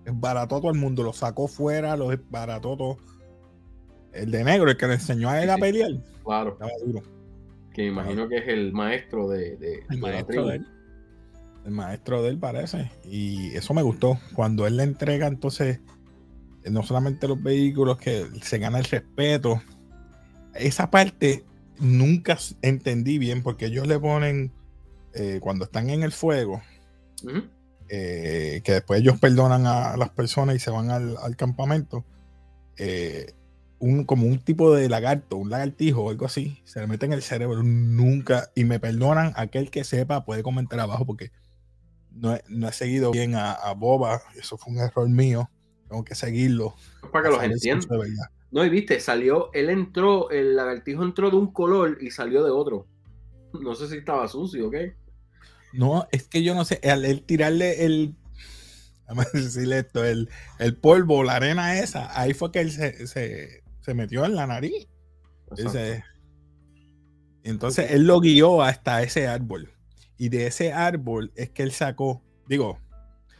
Esbarató 0.05 0.55
a 0.55 0.61
todo 0.61 0.71
el 0.71 0.77
mundo, 0.77 1.03
los 1.03 1.17
sacó 1.17 1.49
fuera, 1.49 1.97
los 1.97 2.13
esbarató 2.13 2.77
todo. 2.77 2.97
El 4.13 4.31
de 4.31 4.41
negro, 4.45 4.71
el 4.71 4.77
que 4.77 4.87
le 4.87 4.93
enseñó 4.93 5.27
a 5.27 5.43
él 5.43 5.49
a 5.49 5.57
pelear. 5.57 5.91
Claro. 6.23 6.53
Estaba 6.53 6.71
duro. 6.85 7.01
Que 7.73 7.85
imagino 7.85 8.29
que 8.29 8.37
es 8.37 8.47
el 8.47 8.71
maestro 8.71 9.27
de, 9.27 9.83
el 9.89 9.97
maestro 9.99 10.47
de 10.47 10.55
él. 10.55 10.67
El 11.65 11.71
maestro 11.71 12.23
de 12.23 12.29
él 12.29 12.37
parece. 12.39 12.89
Y 13.03 13.53
eso 13.57 13.73
me 13.73 13.81
gustó. 13.81 14.17
Cuando 14.35 14.65
él 14.65 14.77
le 14.77 14.83
entrega 14.83 15.27
entonces 15.27 15.81
no 16.69 16.83
solamente 16.83 17.27
los 17.27 17.41
vehículos, 17.41 17.97
que 17.97 18.25
se 18.41 18.57
gana 18.57 18.79
el 18.79 18.85
respeto. 18.85 19.61
Esa 20.53 20.89
parte 20.89 21.43
nunca 21.79 22.37
entendí 22.61 23.17
bien 23.17 23.43
porque 23.43 23.67
ellos 23.67 23.87
le 23.87 23.99
ponen, 23.99 24.51
eh, 25.13 25.39
cuando 25.41 25.65
están 25.65 25.89
en 25.89 26.03
el 26.03 26.11
fuego, 26.11 26.61
eh, 27.89 28.61
que 28.63 28.71
después 28.73 29.01
ellos 29.01 29.19
perdonan 29.19 29.65
a 29.65 29.97
las 29.97 30.09
personas 30.09 30.55
y 30.55 30.59
se 30.59 30.71
van 30.71 30.89
al, 30.89 31.35
campamento, 31.35 32.05
un, 33.79 34.03
como 34.03 34.27
un 34.27 34.39
tipo 34.39 34.75
de 34.75 34.89
lagarto, 34.89 35.37
un 35.37 35.49
lagartijo 35.49 36.03
o 36.03 36.09
algo 36.09 36.25
así, 36.25 36.61
se 36.65 36.81
le 36.81 36.87
mete 36.87 37.05
en 37.05 37.13
el 37.13 37.21
cerebro, 37.21 37.63
nunca, 37.63 38.51
y 38.55 38.65
me 38.65 38.79
perdonan 38.79 39.33
aquel 39.35 39.71
que 39.71 39.83
sepa, 39.83 40.25
puede 40.25 40.43
comentar 40.43 40.79
abajo 40.79 41.05
porque 41.05 41.31
no 42.11 42.33
he, 42.35 42.73
seguido 42.73 43.11
bien 43.11 43.35
a, 43.35 43.53
a 43.53 43.73
Boba, 43.73 44.21
eso 44.37 44.57
fue 44.57 44.73
un 44.73 44.79
error 44.79 45.07
mío 45.07 45.49
tengo 45.89 46.03
que 46.03 46.15
seguirlo. 46.15 46.75
Para 47.11 47.25
que 47.25 47.35
los 47.35 47.43
entiendan. 47.43 47.99
No, 48.51 48.65
y 48.65 48.69
viste, 48.69 48.99
salió, 48.99 49.51
él 49.53 49.69
entró, 49.69 50.29
el 50.31 50.55
lagartijo 50.55 51.03
entró 51.03 51.29
de 51.29 51.37
un 51.37 51.51
color 51.51 51.97
y 52.01 52.11
salió 52.11 52.43
de 52.43 52.51
otro. 52.51 52.87
No 53.59 53.75
sé 53.75 53.87
si 53.87 53.97
estaba 53.97 54.27
sucio 54.27 54.67
o 54.67 54.71
qué. 54.71 54.95
No, 55.73 56.07
es 56.11 56.27
que 56.27 56.41
yo 56.43 56.55
no 56.55 56.65
sé, 56.65 56.79
al 56.83 57.21
tirarle 57.23 57.85
el, 57.85 58.15
vamos 59.07 59.27
a 59.27 59.37
decirle 59.37 59.79
esto, 59.79 60.03
el, 60.03 60.29
el, 60.57 60.75
polvo, 60.75 61.23
la 61.23 61.35
arena 61.35 61.79
esa, 61.79 62.19
ahí 62.19 62.33
fue 62.33 62.51
que 62.51 62.59
él 62.61 62.71
se, 62.71 63.05
se, 63.07 63.63
metió 63.93 64.23
en 64.25 64.35
la 64.35 64.45
nariz. 64.45 64.87
entonces 67.43 67.91
él 67.91 68.03
lo 68.05 68.19
guió 68.19 68.61
hasta 68.61 69.01
ese 69.01 69.27
árbol. 69.27 69.71
Y 70.17 70.29
de 70.29 70.47
ese 70.47 70.73
árbol 70.73 71.31
es 71.35 71.49
que 71.49 71.63
él 71.63 71.71
sacó, 71.71 72.21
digo, 72.47 72.79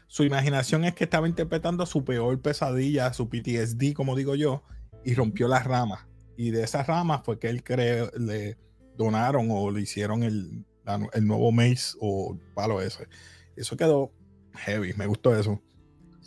su 0.09 0.23
imaginación 0.23 0.85
es 0.85 0.95
que 0.95 1.03
estaba 1.03 1.27
interpretando 1.27 1.85
su 1.85 2.03
peor 2.03 2.41
pesadilla, 2.41 3.13
su 3.13 3.29
PTSD, 3.29 3.93
como 3.93 4.15
digo 4.15 4.33
yo, 4.33 4.63
y 5.05 5.13
rompió 5.13 5.47
las 5.47 5.65
ramas. 5.65 6.07
Y 6.35 6.49
de 6.49 6.63
esas 6.63 6.87
ramas 6.87 7.21
fue 7.23 7.37
que 7.37 7.47
él 7.47 7.63
cree, 7.63 8.09
le 8.17 8.57
donaron 8.97 9.49
o 9.51 9.69
le 9.69 9.81
hicieron 9.81 10.23
el, 10.23 10.65
el 11.13 11.27
nuevo 11.27 11.51
maze 11.51 11.95
o 12.01 12.35
palo 12.55 12.81
ese. 12.81 13.07
Eso 13.55 13.77
quedó 13.77 14.11
heavy, 14.55 14.93
me 14.95 15.05
gustó 15.05 15.37
eso. 15.37 15.61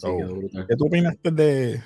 ¿Qué 0.01 0.77
tú 0.77 0.87
opinas 0.87 1.17
de, 1.25 1.83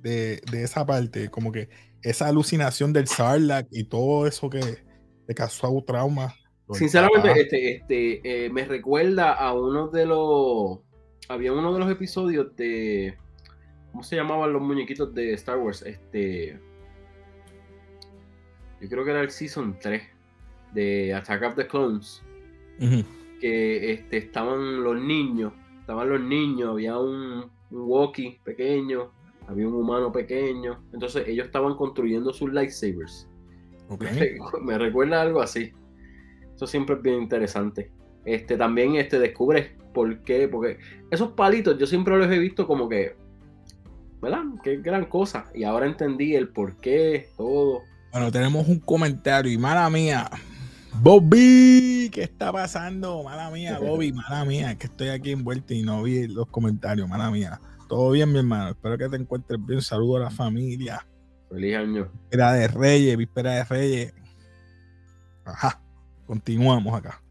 de, 0.00 0.40
esa 0.62 0.86
parte? 0.86 1.28
Como 1.28 1.52
que 1.52 1.68
esa 2.02 2.28
alucinación 2.28 2.94
del 2.94 3.06
Sarlacc 3.06 3.68
y 3.70 3.84
todo 3.84 4.26
eso 4.26 4.48
que 4.48 4.78
le 5.26 5.34
causó 5.34 5.84
trauma. 5.86 6.34
Sinceramente, 6.72 7.38
este, 7.38 7.76
este, 7.76 8.46
eh, 8.46 8.50
me 8.50 8.64
recuerda 8.64 9.34
a 9.34 9.52
uno 9.52 9.88
de 9.88 10.06
los 10.06 10.87
había 11.28 11.52
uno 11.52 11.72
de 11.72 11.78
los 11.78 11.90
episodios 11.90 12.54
de. 12.56 13.16
¿Cómo 13.92 14.02
se 14.02 14.16
llamaban 14.16 14.52
los 14.52 14.62
muñequitos 14.62 15.14
de 15.14 15.34
Star 15.34 15.58
Wars? 15.58 15.82
Este. 15.82 16.58
Yo 18.80 18.88
creo 18.88 19.04
que 19.04 19.10
era 19.10 19.20
el 19.20 19.30
Season 19.30 19.76
3 19.80 20.02
de 20.72 21.14
Attack 21.14 21.42
of 21.42 21.54
the 21.56 21.66
Clones. 21.66 22.22
Que 23.40 23.92
este, 23.92 24.18
estaban 24.18 24.82
los 24.82 25.00
niños. 25.00 25.52
Estaban 25.80 26.08
los 26.08 26.20
niños. 26.20 26.70
Había 26.70 26.98
un, 26.98 27.50
un 27.70 27.80
walkie 27.82 28.40
pequeño. 28.44 29.10
Había 29.48 29.66
un 29.66 29.74
humano 29.74 30.12
pequeño. 30.12 30.82
Entonces 30.92 31.26
ellos 31.26 31.46
estaban 31.46 31.74
construyendo 31.76 32.32
sus 32.32 32.52
lightsabers. 32.52 33.28
Me 34.62 34.78
recuerda 34.78 35.22
algo 35.22 35.40
así. 35.40 35.72
Eso 36.54 36.66
siempre 36.66 36.96
es 36.96 37.02
bien 37.02 37.22
interesante. 37.22 37.90
Este, 38.24 38.56
también 38.56 38.96
este, 38.96 39.18
descubre 39.18 39.77
por 39.92 40.22
qué, 40.22 40.48
porque 40.48 40.78
esos 41.10 41.32
palitos 41.32 41.78
yo 41.78 41.86
siempre 41.86 42.16
los 42.16 42.30
he 42.30 42.38
visto 42.38 42.66
como 42.66 42.88
que, 42.88 43.16
¿verdad? 44.20 44.44
Qué 44.62 44.76
gran 44.76 45.06
cosa. 45.06 45.46
Y 45.54 45.64
ahora 45.64 45.86
entendí 45.86 46.34
el 46.34 46.48
por 46.48 46.76
qué, 46.76 47.28
todo. 47.36 47.82
Bueno, 48.12 48.32
tenemos 48.32 48.68
un 48.68 48.80
comentario 48.80 49.52
y 49.52 49.58
mala 49.58 49.88
mía. 49.90 50.30
Bobby, 51.00 52.10
¿qué 52.12 52.24
está 52.24 52.52
pasando? 52.52 53.22
Mala 53.22 53.50
mía, 53.50 53.78
Bobby, 53.82 54.12
mala 54.12 54.44
mía, 54.44 54.76
que 54.76 54.86
estoy 54.86 55.08
aquí 55.08 55.32
envuelto 55.32 55.74
y 55.74 55.82
no 55.82 56.02
vi 56.02 56.26
los 56.26 56.48
comentarios, 56.48 57.08
mala 57.08 57.30
mía. 57.30 57.60
Todo 57.88 58.10
bien, 58.10 58.30
mi 58.30 58.38
hermano. 58.38 58.70
Espero 58.70 58.98
que 58.98 59.08
te 59.08 59.16
encuentres 59.16 59.58
bien. 59.64 59.80
Saludo 59.80 60.18
a 60.18 60.20
la 60.20 60.30
familia. 60.30 61.06
Feliz 61.48 61.76
año. 61.76 62.10
Víspera 62.12 62.52
de 62.52 62.68
Reyes, 62.68 63.16
víspera 63.16 63.52
de 63.52 63.64
Reyes. 63.64 64.14
Ajá. 65.44 65.80
Continuamos 66.26 66.94
acá. 66.94 67.22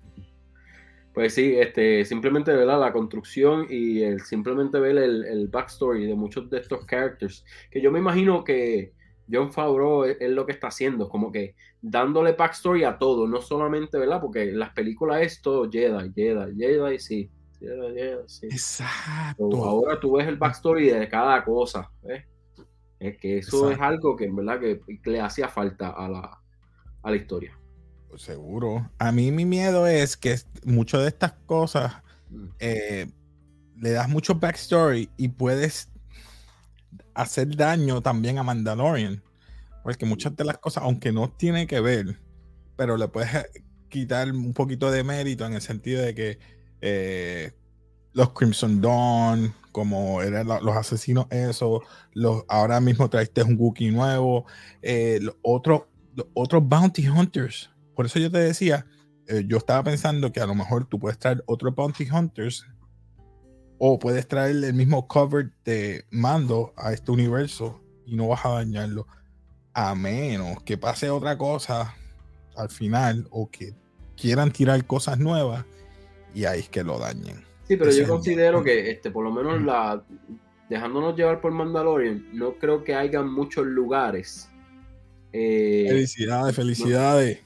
Pues 1.18 1.34
sí, 1.34 1.58
este, 1.58 2.06
simplemente 2.06 2.54
ver 2.54 2.68
la 2.68 2.94
construcción 2.94 3.66
y 3.72 4.04
el, 4.04 4.22
simplemente 4.22 4.80
ver 4.80 5.00
el, 5.00 5.48
backstory 5.48 6.06
de 6.06 6.14
muchos 6.14 6.48
de 6.48 6.60
estos 6.60 6.86
characters, 6.86 7.44
que 7.72 7.82
yo 7.82 7.92
me 7.92 7.98
imagino 7.98 8.44
que 8.44 8.94
John 9.28 9.52
Favreau 9.52 10.04
es, 10.04 10.30
lo 10.30 10.46
que 10.46 10.52
está 10.52 10.68
haciendo, 10.68 11.10
como 11.10 11.32
que 11.32 11.56
dándole 11.82 12.34
backstory 12.34 12.84
a 12.84 13.00
todo, 13.00 13.28
no 13.28 13.42
solamente, 13.42 13.98
¿verdad? 13.98 14.22
Porque 14.22 14.52
las 14.52 14.74
películas 14.74 15.24
es 15.24 15.42
todo 15.42 15.68
Jedi, 15.68 16.14
Jedi, 16.14 16.56
Jedi, 16.56 17.00
sí. 17.00 17.32
Jedi, 17.60 17.96
Jedi, 17.96 18.24
sí. 18.28 18.46
Exacto. 18.52 19.66
ahora 19.66 20.00
tú 20.00 20.18
ves 20.18 20.28
el 20.28 20.38
backstory 20.38 20.92
de 20.92 21.10
cada 21.10 21.44
cosa, 21.44 21.90
¿ves? 22.04 22.26
Es 23.00 23.18
que 23.18 23.40
eso 23.40 23.72
es 23.72 23.80
algo 23.80 24.16
que 24.16 24.26
en 24.26 24.36
verdad 24.36 24.60
que, 24.60 24.82
le 25.10 25.20
hacía 25.20 25.48
falta 25.48 25.90
a 25.90 26.08
la, 26.08 26.40
a 27.02 27.10
la 27.10 27.18
historia. 27.18 27.58
Seguro. 28.16 28.90
A 28.98 29.12
mí 29.12 29.32
mi 29.32 29.46
miedo 29.46 29.86
es 29.86 30.18
que 30.18 30.40
muchas 30.64 31.02
de 31.02 31.08
estas 31.10 31.34
cosas 31.46 31.94
mm. 32.30 32.46
eh, 32.60 33.12
le 33.76 33.92
das 33.92 34.10
mucho 34.10 34.36
backstory 34.36 35.10
y 35.18 35.28
puedes 35.28 35.90
hacer 37.14 37.56
daño 37.56 38.02
también 38.02 38.38
a 38.38 38.44
Mandalorian. 38.44 39.22
Porque 39.84 40.06
muchas 40.06 40.36
de 40.36 40.44
las 40.46 40.58
cosas, 40.58 40.84
aunque 40.84 41.12
no 41.12 41.30
tiene 41.30 41.68
que 41.68 41.80
ver, 41.80 42.20
pero 42.76 42.98
le 42.98 43.08
puedes 43.08 43.34
eh, 43.34 43.64
quitar 43.90 44.32
un 44.32 44.54
poquito 44.54 44.92
de 44.92 45.04
mérito 45.04 45.46
en 45.46 45.54
el 45.54 45.62
sentido 45.62 46.02
de 46.02 46.16
que 46.16 46.40
eh, 46.82 47.52
los 48.14 48.32
Crimson 48.32 48.82
Dawn, 48.82 49.54
como 49.72 50.22
eran 50.24 50.48
los 50.48 50.76
asesinos, 50.76 51.28
eso, 51.30 51.84
los, 52.14 52.44
ahora 52.48 52.82
mismo 52.82 53.10
traiste 53.10 53.44
un 53.44 53.56
Wookiee 53.58 53.92
nuevo, 53.92 54.46
los 54.82 55.36
otros, 55.44 55.84
los 56.16 56.26
otros 56.34 56.68
Bounty 56.68 57.08
Hunters 57.08 57.70
por 57.98 58.06
eso 58.06 58.20
yo 58.20 58.30
te 58.30 58.38
decía, 58.38 58.86
eh, 59.26 59.44
yo 59.48 59.58
estaba 59.58 59.84
pensando 59.84 60.32
que 60.32 60.40
a 60.40 60.46
lo 60.46 60.54
mejor 60.54 60.86
tú 60.86 61.00
puedes 61.00 61.18
traer 61.18 61.44
otro 61.48 61.72
Bounty 61.72 62.08
Hunters 62.08 62.64
O 63.80 63.98
puedes 63.98 64.28
traer 64.28 64.64
el 64.64 64.74
mismo 64.76 65.08
cover 65.08 65.52
de 65.66 66.06
Mando 66.12 66.76
a 66.78 66.94
este 66.94 67.12
universo 67.12 67.82
y 68.06 68.16
no 68.16 68.28
vas 68.28 68.46
a 68.46 68.50
dañarlo. 68.50 69.08
A 69.74 69.96
menos 69.96 70.62
que 70.62 70.78
pase 70.78 71.10
otra 71.10 71.40
cosa 71.40 71.96
al 72.56 72.70
final 72.70 73.28
o 73.32 73.50
que 73.50 73.74
quieran 74.16 74.52
tirar 74.52 74.86
cosas 74.86 75.18
nuevas 75.18 75.66
y 76.36 76.46
ahí 76.46 76.60
es 76.60 76.70
que 76.70 76.84
lo 76.84 77.00
dañen. 77.00 77.44
Sí, 77.68 77.78
pero 77.78 77.90
yo 77.90 78.08
considero 78.08 78.64
que 78.64 78.92
este, 78.92 79.10
por 79.10 79.24
lo 79.24 79.32
menos 79.32 79.60
la 79.64 80.04
dejándonos 80.70 81.16
llevar 81.16 81.42
por 81.42 81.52
Mandalorian, 81.52 82.28
no 82.32 82.54
creo 82.60 82.84
que 82.84 82.94
haya 82.94 83.24
muchos 83.24 83.66
lugares. 83.66 84.52
Eh, 85.40 85.86
felicidades, 85.88 86.56
felicidades. 86.56 87.40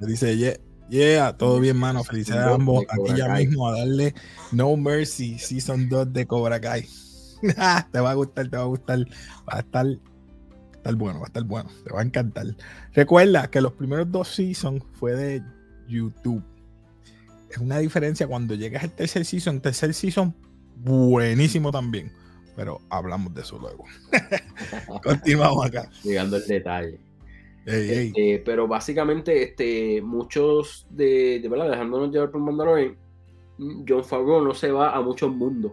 dice, 0.00 0.36
yeah, 0.36 0.56
yeah, 0.90 1.36
todo 1.36 1.58
bien, 1.58 1.76
mano. 1.76 2.04
Felicidades 2.04 2.46
a 2.46 2.54
ambos. 2.54 2.84
Aquí 2.88 3.16
ya 3.16 3.28
mismo 3.34 3.68
a 3.68 3.78
darle 3.78 4.14
No 4.52 4.76
Mercy 4.76 5.38
Season 5.38 5.88
2 5.88 6.12
de 6.12 6.26
Cobra 6.26 6.60
Kai. 6.60 6.86
te 7.92 8.00
va 8.00 8.10
a 8.10 8.14
gustar, 8.14 8.50
te 8.50 8.56
va 8.56 8.64
a 8.64 8.66
gustar. 8.66 8.98
Va 9.48 9.56
a 9.56 9.60
estar, 9.60 9.86
estar 10.74 10.94
bueno, 10.96 11.20
va 11.20 11.26
a 11.26 11.28
estar 11.28 11.44
bueno. 11.44 11.70
Te 11.84 11.92
va 11.94 12.00
a 12.00 12.04
encantar. 12.04 12.46
Recuerda 12.92 13.48
que 13.50 13.62
los 13.62 13.72
primeros 13.72 14.10
dos 14.10 14.28
seasons 14.28 14.82
fue 14.92 15.14
de 15.14 15.42
YouTube. 15.88 16.44
Es 17.50 17.56
una 17.56 17.78
diferencia 17.78 18.26
cuando 18.26 18.54
llegas 18.54 18.82
al 18.84 18.92
tercer 18.92 19.24
season. 19.24 19.60
Tercer 19.62 19.94
season, 19.94 20.34
buenísimo 20.76 21.72
también. 21.72 22.12
Pero 22.58 22.80
hablamos 22.90 23.32
de 23.34 23.42
eso 23.42 23.56
luego. 23.56 23.84
Continuamos 25.04 25.64
acá. 25.64 25.88
Llegando 26.02 26.38
el 26.38 26.44
detalle. 26.44 26.98
Este, 27.64 28.42
pero 28.44 28.66
básicamente, 28.66 29.44
este, 29.44 30.02
muchos 30.02 30.84
de, 30.90 31.38
de 31.38 31.48
verdad, 31.48 31.70
dejándonos 31.70 32.10
llevar 32.10 32.32
por 32.32 32.40
Mandalorian, 32.40 32.96
John 33.88 34.02
Favreau 34.02 34.42
no 34.42 34.54
se 34.54 34.72
va 34.72 34.90
a 34.90 35.00
muchos 35.00 35.32
mundos. 35.32 35.70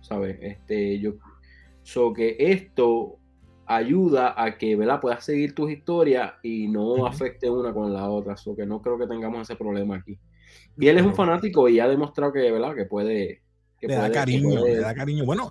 ¿Sabes? 0.00 0.38
Este, 0.40 0.98
yo. 0.98 1.16
So 1.82 2.14
que 2.14 2.34
esto 2.38 3.18
ayuda 3.66 4.42
a 4.42 4.56
que 4.56 4.74
¿verdad? 4.74 5.02
puedas 5.02 5.22
seguir 5.22 5.54
tus 5.54 5.70
historias 5.70 6.32
y 6.42 6.66
no 6.66 7.06
afecte 7.06 7.50
una 7.50 7.74
con 7.74 7.92
la 7.92 8.08
otra. 8.08 8.38
So 8.38 8.56
que 8.56 8.64
no 8.64 8.80
creo 8.80 8.96
que 8.98 9.06
tengamos 9.06 9.42
ese 9.42 9.56
problema 9.56 9.96
aquí. 9.96 10.18
Y 10.78 10.88
él 10.88 10.96
es 10.96 11.04
un 11.04 11.14
fanático 11.14 11.68
y 11.68 11.78
ha 11.78 11.86
demostrado 11.86 12.32
que, 12.32 12.50
¿verdad? 12.50 12.74
que 12.74 12.86
puede. 12.86 13.42
le 13.82 13.94
da 13.94 14.10
cariño, 14.10 14.64
le 14.64 14.76
da 14.76 14.94
cariño. 14.94 15.26
Bueno, 15.26 15.50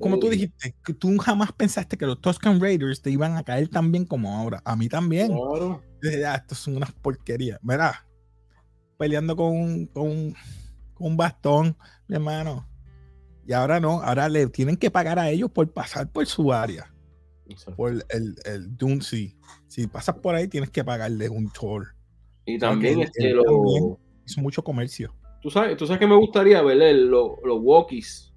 como 0.00 0.18
tú 0.18 0.28
dijiste, 0.28 0.74
que 0.84 0.94
tú 0.94 1.16
jamás 1.18 1.52
pensaste 1.52 1.96
que 1.96 2.06
los 2.06 2.20
Tuscan 2.20 2.60
Raiders 2.60 3.00
te 3.00 3.10
iban 3.10 3.36
a 3.36 3.42
caer 3.42 3.68
tan 3.68 3.90
bien 3.92 4.04
como 4.04 4.36
ahora. 4.36 4.60
A 4.64 4.76
mí 4.76 4.88
también. 4.88 5.28
Claro. 5.28 5.82
Ya, 6.02 6.34
estos 6.34 6.58
son 6.58 6.76
unas 6.76 6.92
porquerías. 6.92 7.58
Verá, 7.62 8.06
peleando 8.98 9.36
con, 9.36 9.86
con, 9.86 10.34
con 10.94 11.06
un 11.06 11.16
bastón, 11.16 11.76
mi 12.06 12.16
hermano. 12.16 12.68
Y 13.46 13.52
ahora 13.52 13.80
no, 13.80 14.02
ahora 14.02 14.28
le 14.28 14.46
tienen 14.48 14.76
que 14.76 14.90
pagar 14.90 15.18
a 15.18 15.30
ellos 15.30 15.50
por 15.50 15.70
pasar 15.72 16.10
por 16.10 16.26
su 16.26 16.52
área. 16.52 16.92
Por 17.76 17.92
el, 18.10 18.36
el. 18.44 19.02
Si 19.68 19.86
pasas 19.86 20.16
por 20.16 20.34
ahí, 20.34 20.48
tienes 20.48 20.70
que 20.70 20.84
pagarle 20.84 21.28
un 21.30 21.50
tour. 21.50 21.94
Y 22.44 22.58
también, 22.58 23.00
este, 23.00 23.30
lo... 23.30 23.98
hizo 24.26 24.40
mucho 24.40 24.62
comercio. 24.62 25.14
Tú 25.40 25.50
sabes, 25.50 25.76
tú 25.76 25.86
sabes 25.86 26.00
que 26.00 26.06
me 26.06 26.16
gustaría 26.16 26.60
ver 26.62 26.94
los, 26.96 27.32
los 27.44 27.58
walkies. 27.60 28.34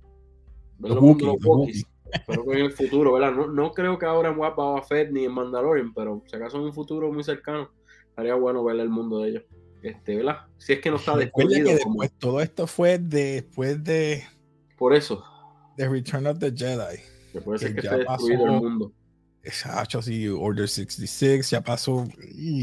Los, 0.81 1.85
Pero 2.27 2.53
en 2.53 2.59
el 2.59 2.71
futuro, 2.71 3.13
¿verdad? 3.13 3.33
No, 3.33 3.47
no 3.47 3.71
creo 3.71 3.97
que 3.97 4.05
ahora 4.05 4.29
en 4.29 4.37
Boba 4.37 4.81
Fett 4.83 5.11
ni 5.11 5.25
en 5.25 5.31
Mandalorian, 5.31 5.93
pero 5.93 6.21
si 6.27 6.35
acaso 6.35 6.57
en 6.57 6.63
un 6.63 6.73
futuro 6.73 7.11
muy 7.11 7.23
cercano, 7.23 7.69
estaría 8.09 8.35
bueno 8.35 8.63
ver 8.63 8.79
el 8.79 8.89
mundo 8.89 9.19
de 9.19 9.29
ellos. 9.29 9.43
Este, 9.81 10.17
¿verdad? 10.17 10.41
Si 10.57 10.73
es 10.73 10.79
que 10.79 10.91
no 10.91 10.97
está 10.97 11.15
después 11.17 11.47
que 11.47 11.63
después, 11.63 12.11
todo 12.19 12.39
esto 12.39 12.67
fue 12.67 12.99
después 12.99 13.83
de 13.83 14.23
por 14.77 14.95
eso. 14.95 15.23
The 15.77 15.87
Return 15.87 16.27
of 16.27 16.39
the 16.39 16.51
Jedi. 16.51 16.99
Que 17.31 17.39
puede 17.39 17.59
ser 17.59 17.73
que, 17.73 17.81
esté 17.81 17.97
destruido 17.97 18.45
el 18.45 18.51
mundo. 18.51 18.91
Exacto, 19.43 20.01
sí, 20.01 20.27
Order 20.27 20.67
66 20.67 21.49
ya 21.49 21.61
pasó. 21.61 22.07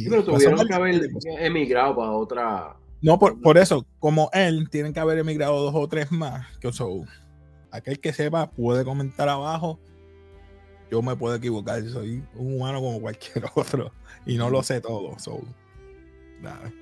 pero 0.09 0.25
tuvieron 0.25 0.67
que 0.67 0.75
haber 0.75 1.11
emigrado 1.41 1.97
para 1.97 2.13
otra. 2.13 2.77
No, 3.01 3.19
por, 3.19 3.41
por, 3.41 3.57
eso, 3.57 3.87
como 3.99 4.31
él, 4.33 4.69
tienen 4.71 4.93
que 4.93 5.01
haber 5.01 5.19
emigrado 5.19 5.63
dos 5.63 5.75
o 5.75 5.89
tres 5.89 6.11
más. 6.13 6.47
Que 6.59 6.73
so, 6.73 7.05
aquel 7.71 8.01
que 8.01 8.13
sepa 8.13 8.51
puede 8.51 8.85
comentar 8.85 9.29
abajo. 9.29 9.79
Yo 10.91 11.03
me 11.03 11.17
puedo 11.17 11.35
equivocar, 11.35 11.83
soy 11.89 12.25
un 12.35 12.57
humano 12.57 12.81
como 12.81 13.01
cualquier 13.01 13.45
otro 13.55 13.93
y 14.25 14.37
no 14.37 14.51
lo 14.51 14.63
sé 14.63 14.81
todo. 14.81 15.19
So, 15.19 15.41
nada. 16.41 16.73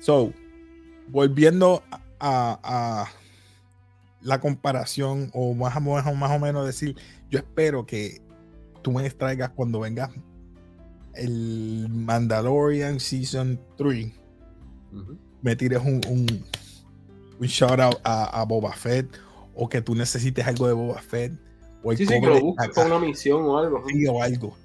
so 0.00 0.32
volviendo 1.08 1.82
a 2.18 3.08
la 4.22 4.40
comparación 4.40 5.30
o 5.34 5.54
más, 5.54 5.80
más, 5.80 6.16
más 6.16 6.30
o 6.30 6.38
menos 6.38 6.64
decir, 6.66 6.96
yo 7.30 7.38
espero 7.38 7.86
que 7.86 8.22
tú 8.82 8.92
me 8.92 9.08
traigas 9.10 9.50
cuando 9.50 9.80
venga 9.80 10.10
el 11.14 11.88
Mandalorian 11.90 13.00
Season 13.00 13.60
3, 13.76 14.12
me 15.42 15.56
tires 15.56 15.80
un, 15.80 16.00
un, 16.08 16.44
un 17.38 17.46
shout 17.46 17.80
out 17.80 17.96
a, 18.04 18.44
Boba 18.44 18.72
Fett 18.72 19.06
o 19.54 19.68
que 19.68 19.82
tú 19.82 19.94
necesites 19.94 20.46
algo 20.46 20.66
de 20.66 20.72
Boba 20.72 21.00
Fett. 21.00 21.32
O 21.82 21.92
sí, 21.92 22.06
sí, 22.06 22.20
que 22.20 22.26
lo 22.26 22.40
busques 22.40 22.76
una 22.76 22.98
misión 22.98 23.42
o 23.42 23.58
algo. 23.58 23.84
Sí, 23.88 24.06
o 24.06 24.22
algo. 24.22 24.56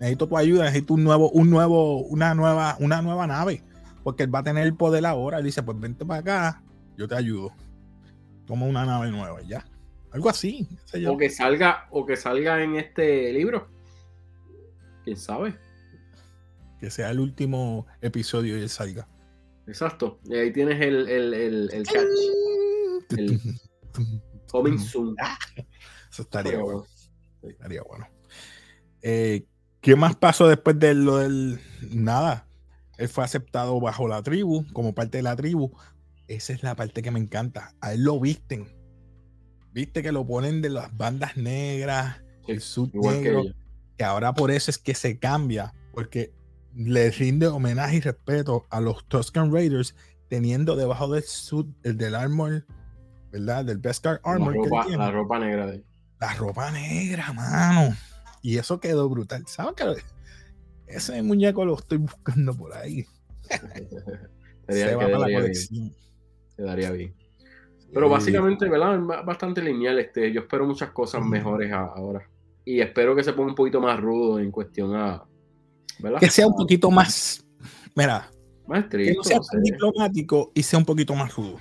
Necesito 0.00 0.28
tu 0.28 0.36
ayuda, 0.36 0.64
necesito 0.64 0.94
un 0.94 1.04
nuevo, 1.04 1.30
un 1.30 1.50
nuevo, 1.50 1.98
una 2.04 2.34
nueva, 2.34 2.76
una 2.80 3.00
nueva 3.00 3.26
nave. 3.26 3.62
Porque 4.02 4.24
él 4.24 4.34
va 4.34 4.40
a 4.40 4.44
tener 4.44 4.64
el 4.64 4.74
poder 4.74 5.06
ahora. 5.06 5.38
Él 5.38 5.44
dice, 5.44 5.62
pues 5.62 5.78
vente 5.78 6.04
para 6.04 6.20
acá, 6.20 6.62
yo 6.96 7.08
te 7.08 7.14
ayudo 7.14 7.52
toma 8.46 8.66
una 8.66 8.84
nave 8.84 9.10
nueva 9.10 9.40
ya. 9.42 9.64
Algo 10.12 10.28
así. 10.28 10.68
O 11.08 11.16
que 11.16 11.28
salga, 11.28 11.88
o 11.90 12.06
que 12.06 12.16
salga 12.16 12.62
en 12.62 12.76
este 12.76 13.32
libro. 13.32 13.68
¿Quién 15.04 15.16
sabe? 15.16 15.56
Que 16.78 16.90
sea 16.90 17.10
el 17.10 17.18
último 17.18 17.86
episodio 18.00 18.56
y 18.56 18.62
él 18.62 18.68
salga. 18.68 19.08
Exacto. 19.66 20.20
Y 20.24 20.36
ahí 20.36 20.52
tienes 20.52 20.80
el, 20.80 21.08
el, 21.08 21.34
el, 21.34 21.70
el 21.72 21.82
catch. 21.84 22.06
coming 24.54 24.78
soon. 24.92 25.16
Eso 26.10 26.22
estaría 26.22 26.58
bueno. 26.58 26.84
Estaría 27.42 27.82
bueno. 27.82 28.06
Eh, 29.02 29.46
¿Qué 29.80 29.96
más 29.96 30.14
pasó 30.14 30.46
después 30.46 30.78
de 30.78 30.94
lo 30.94 31.18
del 31.18 31.60
nada? 31.90 32.46
Él 32.96 33.08
fue 33.08 33.24
aceptado 33.24 33.80
bajo 33.80 34.06
la 34.06 34.22
tribu, 34.22 34.64
como 34.72 34.94
parte 34.94 35.18
de 35.18 35.24
la 35.24 35.34
tribu, 35.34 35.72
esa 36.28 36.52
es 36.52 36.62
la 36.62 36.76
parte 36.76 37.02
que 37.02 37.10
me 37.10 37.18
encanta. 37.18 37.74
A 37.80 37.92
él 37.92 38.04
lo 38.04 38.20
visten. 38.20 38.68
Viste 39.72 40.02
que 40.02 40.12
lo 40.12 40.24
ponen 40.24 40.62
de 40.62 40.70
las 40.70 40.96
bandas 40.96 41.36
negras, 41.36 42.22
el 42.46 42.60
sud 42.60 42.90
negro, 42.94 43.42
que, 43.98 44.04
ahora 44.04 44.32
por 44.32 44.52
eso 44.52 44.70
es 44.70 44.78
que 44.78 44.94
se 44.94 45.18
cambia, 45.18 45.74
porque 45.92 46.32
le 46.76 47.10
rinde 47.10 47.48
homenaje 47.48 47.96
y 47.96 48.00
respeto 48.00 48.66
a 48.70 48.80
los 48.80 49.04
Tuscan 49.08 49.52
Raiders 49.52 49.96
teniendo 50.28 50.76
debajo 50.76 51.12
del 51.12 51.24
sud, 51.24 51.66
el 51.82 51.98
del 51.98 52.14
armor, 52.14 52.64
¿verdad? 53.34 53.64
Del 53.64 53.78
Beskar 53.78 54.20
Armor. 54.22 54.54
La 54.96 55.10
ropa, 55.10 55.40
negra 55.40 55.66
de 55.66 55.84
La 56.20 56.34
ropa 56.34 56.70
negra, 56.70 57.32
mano. 57.32 57.96
Y 58.42 58.58
eso 58.58 58.78
quedó 58.78 59.08
brutal. 59.08 59.44
¿Sabes 59.48 59.74
qué? 59.76 59.84
Ese 60.86 61.20
muñeco 61.22 61.64
lo 61.64 61.74
estoy 61.74 61.98
buscando 61.98 62.54
por 62.54 62.72
ahí. 62.74 63.04
se 64.68 64.94
va 64.94 65.02
para 65.02 65.18
la 65.18 65.40
colección 65.40 65.92
quedaría 66.56 66.92
bien. 66.92 67.14
Pero 67.92 68.08
básicamente, 68.08 68.68
¿verdad? 68.68 69.00
Bastante 69.24 69.60
lineal. 69.62 69.98
Este, 69.98 70.32
yo 70.32 70.42
espero 70.42 70.66
muchas 70.66 70.90
cosas 70.90 71.24
mejores 71.24 71.72
ahora. 71.72 72.28
Y 72.64 72.80
espero 72.80 73.16
que 73.16 73.24
se 73.24 73.32
ponga 73.32 73.48
un 73.48 73.54
poquito 73.56 73.80
más 73.80 74.00
rudo 74.00 74.38
en 74.38 74.52
cuestión 74.52 74.94
a. 74.94 75.24
¿verdad? 75.98 76.20
Que 76.20 76.30
sea 76.30 76.46
un 76.46 76.54
poquito 76.54 76.90
más. 76.90 77.44
Mira. 77.96 78.30
Más 78.66 78.84
que 78.86 79.12
no 79.12 79.24
sea 79.24 79.40
tan 79.40 79.62
diplomático 79.62 80.52
y 80.54 80.62
sea 80.62 80.78
un 80.78 80.84
poquito 80.84 81.14
más 81.14 81.34
rudo. 81.34 81.58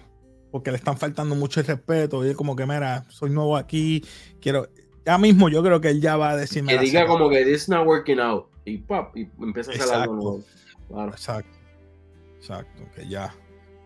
Porque 0.54 0.72
le 0.72 0.78
están 0.78 0.98
faltando 0.98 1.36
mucho 1.36 1.60
el 1.60 1.66
respeto. 1.66 2.26
Y 2.26 2.30
es 2.30 2.36
como 2.38 2.56
que, 2.56 2.66
mira, 2.66 3.04
soy 3.10 3.30
nuevo 3.32 3.58
aquí. 3.58 4.06
Quiero. 4.39 4.70
Ya 5.06 5.18
mismo 5.18 5.50
yo 5.50 5.62
creo 5.62 5.82
que 5.82 5.89
él 5.89 6.00
ya 6.00 6.16
va 6.16 6.30
a 6.30 6.38
decirme. 6.38 6.78
Que 6.78 6.80
diga 6.80 7.06
como 7.06 7.30
que 7.30 7.44
this 7.44 7.63
is 7.63 7.70
not 7.70 7.86
working 7.86 8.20
out. 8.20 8.46
Y 8.63 8.78
pop, 8.78 9.18
y 9.18 9.28
empieza 9.42 9.72
a 9.72 9.74
hacer 9.74 9.94
algo 9.94 10.13
nuevo. 10.13 10.44
Claro. 10.88 11.12
Exacto. 11.12 11.58
Exacto. 12.39 12.84
Que 12.96 13.10
ya 13.10 13.34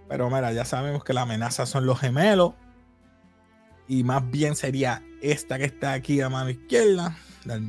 pero 0.08 0.30
mira, 0.30 0.54
ya 0.54 0.66
sabemos 0.66 1.04
que 1.04 1.14
la 1.14 1.24
amenaza 1.24 1.66
son 1.66 1.86
los 1.86 2.00
gemelos. 2.00 2.54
Y 3.88 4.04
más 4.04 4.30
bien 4.30 4.56
sería 4.56 5.04
esta 5.22 5.58
que 5.58 5.66
está 5.66 5.94
aquí 5.94 6.22
a 6.22 6.30
mano 6.30 6.50
izquierda. 6.50 7.18
La, 7.46 7.62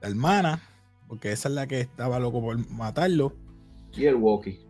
hermana. 0.00 0.62
Porque 1.08 1.32
esa 1.32 1.48
es 1.48 1.54
la 1.54 1.66
que 1.66 1.80
estaba 1.80 2.18
loco 2.18 2.40
por 2.40 2.70
matarlo. 2.70 3.34
Y 3.92 4.06
el 4.06 4.16
walkie. 4.16 4.60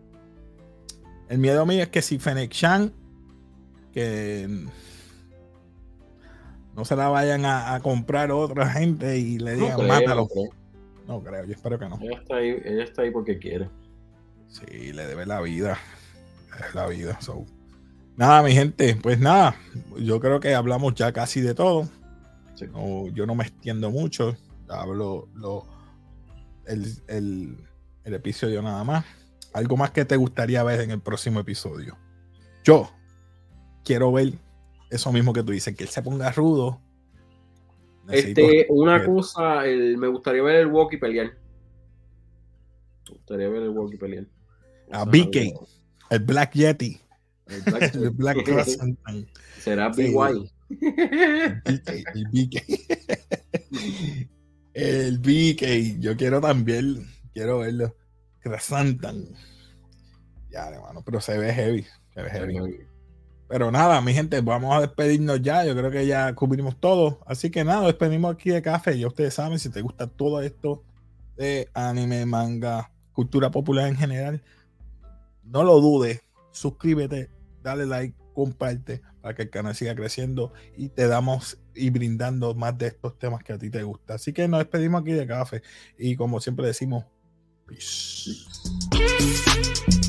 El 1.28 1.38
miedo 1.38 1.64
mío 1.66 1.82
es 1.82 1.88
que 1.88 2.02
si 2.02 2.18
Fennec 2.18 2.52
Shan. 2.52 2.92
Que 3.92 4.66
no 6.74 6.84
se 6.84 6.96
la 6.96 7.08
vayan 7.08 7.44
a, 7.46 7.78
comprar 7.80 8.32
otra 8.32 8.68
gente 8.68 9.18
y 9.18 9.38
le 9.38 9.54
digan 9.54 9.86
mátalo. 9.86 10.28
No 11.06 11.22
creo. 11.22 11.44
yo 11.44 11.52
espero 11.52 11.78
que 11.78 11.88
no. 11.88 11.98
Ella 12.00 12.18
está 12.18 12.36
ahí, 12.36 12.56
ella 12.64 12.84
está 12.84 13.02
ahí 13.02 13.10
porque 13.10 13.38
quiere. 13.38 13.68
Sí, 14.48 14.92
le 14.92 15.06
debe 15.06 15.26
la 15.26 15.40
vida 15.40 15.78
es 16.60 16.74
la 16.74 16.86
vida. 16.86 17.18
Nada, 18.16 18.42
mi 18.42 18.52
gente, 18.52 18.96
pues 18.96 19.18
nada, 19.18 19.56
yo 19.98 20.20
creo 20.20 20.40
que 20.40 20.54
hablamos 20.54 20.94
ya 20.94 21.12
casi 21.12 21.40
de 21.40 21.54
todo. 21.54 21.88
yo 23.12 23.26
no 23.26 23.34
me 23.34 23.44
extiendo 23.44 23.90
mucho, 23.90 24.36
hablo 24.68 25.28
lo, 25.34 25.66
el, 26.66 27.58
el 28.04 28.14
episodio 28.14 28.62
nada 28.62 28.84
más. 28.84 29.04
Algo 29.54 29.76
más 29.76 29.92
que 29.92 30.04
te 30.04 30.16
gustaría 30.16 30.64
ver 30.64 30.80
en 30.80 30.90
el 30.90 31.00
próximo 31.00 31.38
episodio. 31.38 31.96
Yo 32.64 32.90
quiero 33.84 34.12
ver 34.12 34.32
eso 34.90 35.12
mismo 35.12 35.32
que 35.32 35.44
tú 35.44 35.52
dices, 35.52 35.76
que 35.76 35.84
él 35.84 35.90
se 35.90 36.02
ponga 36.02 36.32
rudo. 36.32 36.80
este, 38.10 38.66
una 38.68 39.04
cosa, 39.06 39.62
me 39.62 40.08
gustaría 40.08 40.42
ver 40.42 40.56
el 40.56 40.66
Walkie 40.66 40.98
pelear. 40.98 41.38
Me 43.08 43.14
gustaría 43.14 43.48
ver 43.48 43.62
el 43.62 43.68
Walkie 43.68 43.96
pelear. 43.96 44.26
A 44.90 45.04
BK, 45.04 45.36
el 46.10 46.18
Black 46.18 46.54
Yeti. 46.54 47.00
El 47.46 47.62
Black, 47.62 47.94
el 47.94 48.10
Black 48.10 49.26
Será 49.60 49.88
BY. 49.90 50.50
El 51.64 51.80
BK. 52.32 52.62
El 54.74 55.18
BK. 55.20 55.98
Yo 56.00 56.16
quiero 56.16 56.40
también, 56.40 57.06
quiero 57.32 57.60
verlo. 57.60 57.94
Crasantan. 58.44 59.24
Ya, 60.50 60.68
hermano, 60.68 61.02
pero 61.02 61.18
se 61.18 61.38
ve 61.38 61.50
heavy. 61.52 61.86
Se 62.12 62.22
ve 62.22 62.30
heavy. 62.30 62.86
Pero 63.48 63.70
nada, 63.70 64.02
mi 64.02 64.12
gente, 64.12 64.38
vamos 64.42 64.76
a 64.76 64.82
despedirnos 64.82 65.40
ya. 65.40 65.64
Yo 65.64 65.74
creo 65.74 65.90
que 65.90 66.06
ya 66.06 66.34
cubrimos 66.34 66.78
todo. 66.78 67.20
Así 67.26 67.50
que 67.50 67.64
nada, 67.64 67.86
despedimos 67.86 68.34
aquí 68.34 68.50
de 68.50 68.60
café. 68.60 68.98
Ya 68.98 69.06
ustedes 69.06 69.32
saben, 69.32 69.58
si 69.58 69.70
te 69.70 69.80
gusta 69.80 70.06
todo 70.06 70.42
esto 70.42 70.84
de 71.36 71.70
anime, 71.72 72.26
manga, 72.26 72.92
cultura 73.12 73.50
popular 73.50 73.88
en 73.88 73.96
general, 73.96 74.42
no 75.42 75.62
lo 75.62 75.80
dudes. 75.80 76.22
Suscríbete, 76.52 77.30
dale 77.62 77.86
like, 77.86 78.14
comparte 78.34 79.00
para 79.22 79.34
que 79.34 79.42
el 79.42 79.50
canal 79.50 79.74
siga 79.74 79.94
creciendo 79.94 80.52
y 80.76 80.90
te 80.90 81.08
damos 81.08 81.58
y 81.74 81.88
brindando 81.88 82.54
más 82.54 82.76
de 82.76 82.88
estos 82.88 83.18
temas 83.18 83.42
que 83.42 83.54
a 83.54 83.58
ti 83.58 83.70
te 83.70 83.82
gustan. 83.82 84.16
Así 84.16 84.34
que 84.34 84.46
nos 84.48 84.58
despedimos 84.58 85.00
aquí 85.00 85.12
de 85.12 85.26
café 85.26 85.62
y 85.96 86.14
como 86.14 86.40
siempre 86.40 86.66
decimos, 86.66 87.06
Peace. 87.66 88.46
Peace. 88.90 90.03